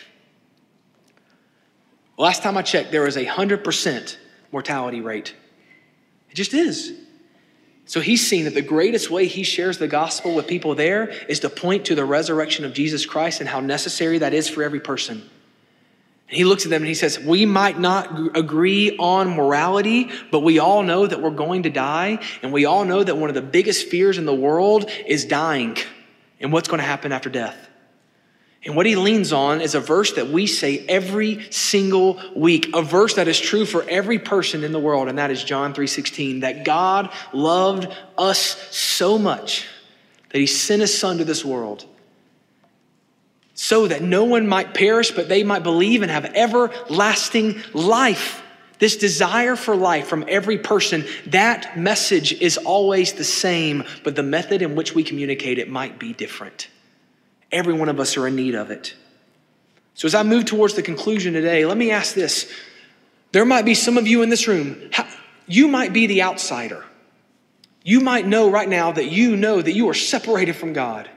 Last 2.17 2.41
time 2.41 2.57
I 2.57 2.63
checked, 2.63 2.91
there 2.91 3.07
is 3.07 3.15
a 3.15 3.25
100% 3.25 4.17
mortality 4.51 5.01
rate. 5.01 5.35
It 6.31 6.35
just 6.35 6.53
is. 6.53 6.93
So 7.85 8.01
he's 8.01 8.27
seen 8.27 8.43
that 8.45 8.53
the 8.53 8.61
greatest 8.61 9.09
way 9.09 9.27
he 9.27 9.43
shares 9.43 9.77
the 9.77 9.87
gospel 9.87 10.35
with 10.35 10.47
people 10.47 10.75
there 10.75 11.09
is 11.29 11.39
to 11.41 11.49
point 11.49 11.85
to 11.85 11.95
the 11.95 12.03
resurrection 12.03 12.65
of 12.65 12.73
Jesus 12.73 13.05
Christ 13.05 13.39
and 13.39 13.47
how 13.47 13.61
necessary 13.61 14.17
that 14.17 14.33
is 14.33 14.49
for 14.49 14.61
every 14.63 14.81
person. 14.81 15.21
And 16.27 16.37
he 16.37 16.43
looks 16.43 16.65
at 16.65 16.69
them 16.69 16.81
and 16.81 16.87
he 16.89 16.95
says, 16.95 17.17
We 17.17 17.45
might 17.45 17.79
not 17.79 18.35
agree 18.35 18.97
on 18.97 19.29
morality, 19.29 20.09
but 20.31 20.41
we 20.41 20.59
all 20.59 20.83
know 20.83 21.07
that 21.07 21.21
we're 21.21 21.29
going 21.29 21.63
to 21.63 21.69
die. 21.69 22.19
And 22.41 22.51
we 22.51 22.65
all 22.65 22.83
know 22.83 23.01
that 23.01 23.15
one 23.15 23.29
of 23.29 23.35
the 23.35 23.41
biggest 23.41 23.87
fears 23.87 24.17
in 24.17 24.25
the 24.25 24.35
world 24.35 24.89
is 25.05 25.23
dying 25.23 25.77
and 26.41 26.51
what's 26.51 26.67
going 26.67 26.79
to 26.79 26.85
happen 26.85 27.13
after 27.13 27.29
death. 27.29 27.69
And 28.65 28.75
what 28.75 28.85
he 28.85 28.95
leans 28.95 29.31
on 29.31 29.61
is 29.61 29.75
a 29.75 29.79
verse 29.79 30.13
that 30.13 30.29
we 30.29 30.47
say 30.47 30.85
every 30.89 31.47
single 31.51 32.19
week, 32.35 32.75
a 32.75 32.81
verse 32.81 33.13
that 33.13 33.27
is 33.27 33.39
true 33.39 33.65
for 33.65 33.83
every 33.87 34.19
person 34.19 34.63
in 34.63 34.71
the 34.71 34.79
world, 34.79 35.07
and 35.07 35.17
that 35.19 35.31
is 35.31 35.43
John 35.43 35.73
3:16, 35.73 36.41
that 36.41 36.65
God 36.65 37.09
loved 37.33 37.87
us 38.17 38.57
so 38.75 39.17
much 39.17 39.65
that 40.31 40.39
he 40.39 40.47
sent 40.47 40.81
his 40.81 40.97
son 40.97 41.19
to 41.19 41.23
this 41.23 41.45
world 41.45 41.85
so 43.53 43.87
that 43.87 44.03
no 44.03 44.23
one 44.23 44.47
might 44.47 44.73
perish, 44.73 45.11
but 45.11 45.29
they 45.29 45.43
might 45.43 45.63
believe 45.63 46.03
and 46.03 46.11
have 46.11 46.25
everlasting 46.25 47.61
life. 47.73 48.41
This 48.79 48.97
desire 48.97 49.55
for 49.55 49.75
life 49.75 50.07
from 50.07 50.25
every 50.27 50.59
person, 50.59 51.05
that 51.27 51.77
message 51.77 52.33
is 52.33 52.57
always 52.57 53.13
the 53.13 53.23
same, 53.23 53.83
but 54.03 54.15
the 54.15 54.21
method 54.21 54.61
in 54.61 54.75
which 54.75 54.93
we 54.93 55.03
communicate 55.03 55.57
it 55.57 55.69
might 55.69 55.97
be 55.97 56.13
different. 56.13 56.67
Every 57.51 57.73
one 57.73 57.89
of 57.89 57.99
us 57.99 58.17
are 58.17 58.27
in 58.27 58.35
need 58.35 58.55
of 58.55 58.71
it. 58.71 58.95
So, 59.93 60.05
as 60.05 60.15
I 60.15 60.23
move 60.23 60.45
towards 60.45 60.75
the 60.75 60.83
conclusion 60.83 61.33
today, 61.33 61.65
let 61.65 61.77
me 61.77 61.91
ask 61.91 62.13
this. 62.13 62.51
There 63.31 63.45
might 63.45 63.65
be 63.65 63.73
some 63.73 63.97
of 63.97 64.07
you 64.07 64.21
in 64.21 64.29
this 64.29 64.47
room, 64.47 64.89
you 65.47 65.67
might 65.67 65.93
be 65.93 66.07
the 66.07 66.23
outsider. 66.23 66.83
You 67.83 68.01
might 68.01 68.27
know 68.27 68.49
right 68.49 68.67
now 68.67 68.91
that 68.91 69.11
you 69.11 69.37
know 69.37 69.61
that 69.61 69.71
you 69.71 69.89
are 69.89 69.93
separated 69.93 70.57
from 70.57 70.73
God 70.73 71.09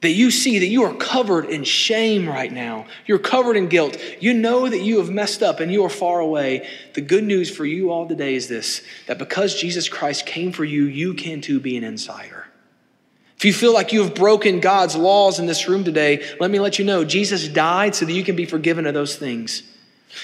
that 0.00 0.10
you 0.10 0.30
see 0.30 0.58
that 0.58 0.66
you 0.66 0.84
are 0.84 0.94
covered 0.94 1.46
in 1.46 1.64
shame 1.64 2.28
right 2.28 2.50
now. 2.50 2.86
You're 3.06 3.18
covered 3.18 3.56
in 3.56 3.68
guilt. 3.68 3.98
You 4.20 4.32
know 4.32 4.68
that 4.68 4.80
you 4.80 4.98
have 4.98 5.10
messed 5.10 5.42
up 5.42 5.60
and 5.60 5.70
you 5.70 5.84
are 5.84 5.90
far 5.90 6.20
away. 6.20 6.68
The 6.94 7.02
good 7.02 7.24
news 7.24 7.54
for 7.54 7.66
you 7.66 7.90
all 7.90 8.08
today 8.08 8.34
is 8.34 8.48
this 8.48 8.82
that 9.06 9.18
because 9.18 9.54
Jesus 9.54 9.88
Christ 9.88 10.24
came 10.24 10.52
for 10.52 10.64
you, 10.64 10.84
you 10.84 11.14
can 11.14 11.40
too 11.40 11.60
be 11.60 11.76
an 11.76 11.84
insider. 11.84 12.39
If 13.40 13.46
you 13.46 13.54
feel 13.54 13.72
like 13.72 13.94
you 13.94 14.02
have 14.02 14.14
broken 14.14 14.60
God's 14.60 14.94
laws 14.94 15.38
in 15.38 15.46
this 15.46 15.66
room 15.66 15.82
today, 15.82 16.22
let 16.38 16.50
me 16.50 16.58
let 16.58 16.78
you 16.78 16.84
know 16.84 17.06
Jesus 17.06 17.48
died 17.48 17.94
so 17.94 18.04
that 18.04 18.12
you 18.12 18.22
can 18.22 18.36
be 18.36 18.44
forgiven 18.44 18.84
of 18.84 18.92
those 18.92 19.16
things. 19.16 19.62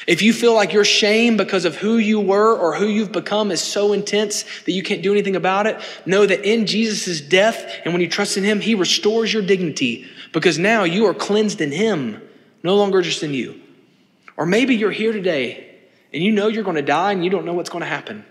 If 0.06 0.20
you 0.20 0.34
feel 0.34 0.52
like 0.52 0.74
your 0.74 0.84
shame 0.84 1.38
because 1.38 1.64
of 1.64 1.76
who 1.76 1.96
you 1.96 2.20
were 2.20 2.54
or 2.54 2.74
who 2.74 2.86
you've 2.86 3.12
become 3.12 3.50
is 3.50 3.62
so 3.62 3.94
intense 3.94 4.44
that 4.66 4.72
you 4.72 4.82
can't 4.82 5.00
do 5.00 5.12
anything 5.12 5.34
about 5.34 5.66
it, 5.66 5.80
know 6.04 6.26
that 6.26 6.44
in 6.44 6.66
Jesus' 6.66 7.22
death 7.22 7.80
and 7.86 7.94
when 7.94 8.02
you 8.02 8.08
trust 8.10 8.36
in 8.36 8.44
Him, 8.44 8.60
He 8.60 8.74
restores 8.74 9.32
your 9.32 9.40
dignity 9.40 10.04
because 10.34 10.58
now 10.58 10.84
you 10.84 11.06
are 11.06 11.14
cleansed 11.14 11.62
in 11.62 11.72
Him, 11.72 12.20
no 12.62 12.76
longer 12.76 13.00
just 13.00 13.22
in 13.22 13.32
you. 13.32 13.58
Or 14.36 14.44
maybe 14.44 14.76
you're 14.76 14.90
here 14.90 15.14
today 15.14 15.74
and 16.12 16.22
you 16.22 16.32
know 16.32 16.48
you're 16.48 16.64
going 16.64 16.76
to 16.76 16.82
die 16.82 17.12
and 17.12 17.24
you 17.24 17.30
don't 17.30 17.46
know 17.46 17.54
what's 17.54 17.70
going 17.70 17.80
to 17.80 17.88
happen. 17.88 18.26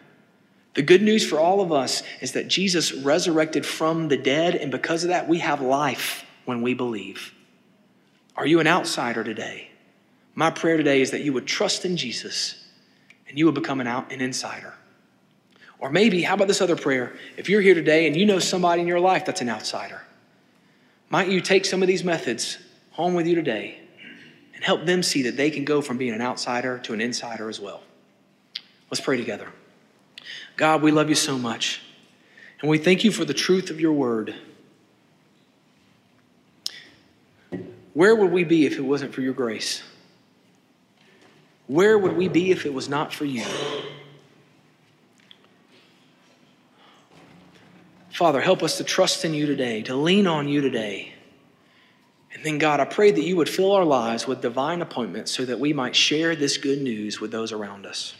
The 0.75 0.81
good 0.81 1.01
news 1.01 1.27
for 1.27 1.39
all 1.39 1.61
of 1.61 1.71
us 1.71 2.03
is 2.21 2.33
that 2.33 2.49
Jesus 2.49 2.93
resurrected 2.93 3.65
from 3.65 4.09
the 4.09 4.17
dead, 4.17 4.55
and 4.55 4.71
because 4.71 5.03
of 5.03 5.09
that, 5.09 5.27
we 5.27 5.39
have 5.39 5.61
life 5.61 6.25
when 6.43 6.61
we 6.61 6.73
believe. 6.73 7.33
Are 8.35 8.45
you 8.45 8.59
an 8.59 8.67
outsider 8.67 9.23
today? 9.23 9.69
My 10.35 10.51
prayer 10.51 10.75
today 10.75 11.01
is 11.01 11.11
that 11.11 11.21
you 11.21 11.31
would 11.31 11.47
trust 11.47 11.85
in 11.85 11.95
Jesus 11.95 12.61
and 13.27 13.39
you 13.39 13.45
would 13.45 13.55
become 13.55 13.79
an, 13.79 13.87
out, 13.87 14.11
an 14.11 14.19
insider. 14.19 14.73
Or 15.79 15.89
maybe, 15.89 16.21
how 16.21 16.35
about 16.35 16.49
this 16.49 16.61
other 16.61 16.75
prayer? 16.75 17.15
If 17.37 17.49
you're 17.49 17.61
here 17.61 17.73
today 17.73 18.05
and 18.05 18.15
you 18.15 18.25
know 18.25 18.39
somebody 18.39 18.81
in 18.81 18.87
your 18.87 18.99
life 18.99 19.25
that's 19.25 19.41
an 19.41 19.49
outsider, 19.49 20.01
might 21.09 21.29
you 21.29 21.39
take 21.39 21.63
some 21.63 21.81
of 21.81 21.87
these 21.87 22.03
methods 22.03 22.57
home 22.91 23.13
with 23.13 23.27
you 23.27 23.35
today 23.35 23.79
and 24.53 24.63
help 24.63 24.85
them 24.85 25.01
see 25.01 25.23
that 25.23 25.37
they 25.37 25.49
can 25.49 25.63
go 25.63 25.81
from 25.81 25.97
being 25.97 26.13
an 26.13 26.21
outsider 26.21 26.79
to 26.79 26.93
an 26.93 26.99
insider 26.99 27.47
as 27.47 27.61
well? 27.61 27.81
Let's 28.91 29.01
pray 29.01 29.15
together. 29.15 29.47
God, 30.57 30.81
we 30.81 30.91
love 30.91 31.09
you 31.09 31.15
so 31.15 31.37
much, 31.37 31.81
and 32.61 32.69
we 32.69 32.77
thank 32.77 33.03
you 33.03 33.11
for 33.11 33.25
the 33.25 33.33
truth 33.33 33.69
of 33.69 33.81
your 33.81 33.93
word. 33.93 34.33
Where 37.93 38.15
would 38.15 38.31
we 38.31 38.43
be 38.43 38.65
if 38.65 38.77
it 38.77 38.81
wasn't 38.81 39.13
for 39.13 39.21
your 39.21 39.33
grace? 39.33 39.83
Where 41.67 41.97
would 41.97 42.15
we 42.15 42.27
be 42.27 42.51
if 42.51 42.65
it 42.65 42.73
was 42.73 42.87
not 42.87 43.13
for 43.13 43.25
you? 43.25 43.45
Father, 48.11 48.39
help 48.39 48.63
us 48.63 48.77
to 48.77 48.83
trust 48.85 49.25
in 49.25 49.33
you 49.33 49.45
today, 49.45 49.81
to 49.83 49.95
lean 49.95 50.25
on 50.25 50.47
you 50.47 50.61
today. 50.61 51.13
And 52.33 52.45
then, 52.45 52.59
God, 52.59 52.79
I 52.79 52.85
pray 52.85 53.11
that 53.11 53.23
you 53.23 53.35
would 53.35 53.49
fill 53.49 53.73
our 53.73 53.83
lives 53.83 54.25
with 54.25 54.41
divine 54.41 54.81
appointments 54.81 55.31
so 55.31 55.43
that 55.45 55.59
we 55.59 55.73
might 55.73 55.95
share 55.95 56.35
this 56.35 56.57
good 56.57 56.81
news 56.81 57.19
with 57.19 57.31
those 57.31 57.51
around 57.51 57.85
us. 57.85 58.13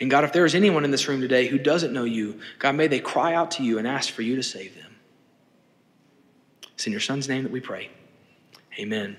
And 0.00 0.10
God, 0.10 0.24
if 0.24 0.32
there 0.32 0.44
is 0.44 0.54
anyone 0.54 0.84
in 0.84 0.90
this 0.90 1.08
room 1.08 1.20
today 1.20 1.46
who 1.46 1.58
doesn't 1.58 1.92
know 1.92 2.04
you, 2.04 2.40
God, 2.58 2.74
may 2.74 2.86
they 2.86 3.00
cry 3.00 3.34
out 3.34 3.50
to 3.52 3.62
you 3.62 3.78
and 3.78 3.86
ask 3.86 4.12
for 4.12 4.22
you 4.22 4.36
to 4.36 4.42
save 4.42 4.74
them. 4.74 4.96
It's 6.74 6.86
in 6.86 6.92
your 6.92 7.00
Son's 7.00 7.28
name 7.28 7.44
that 7.44 7.52
we 7.52 7.60
pray. 7.60 7.90
Amen. 8.78 9.16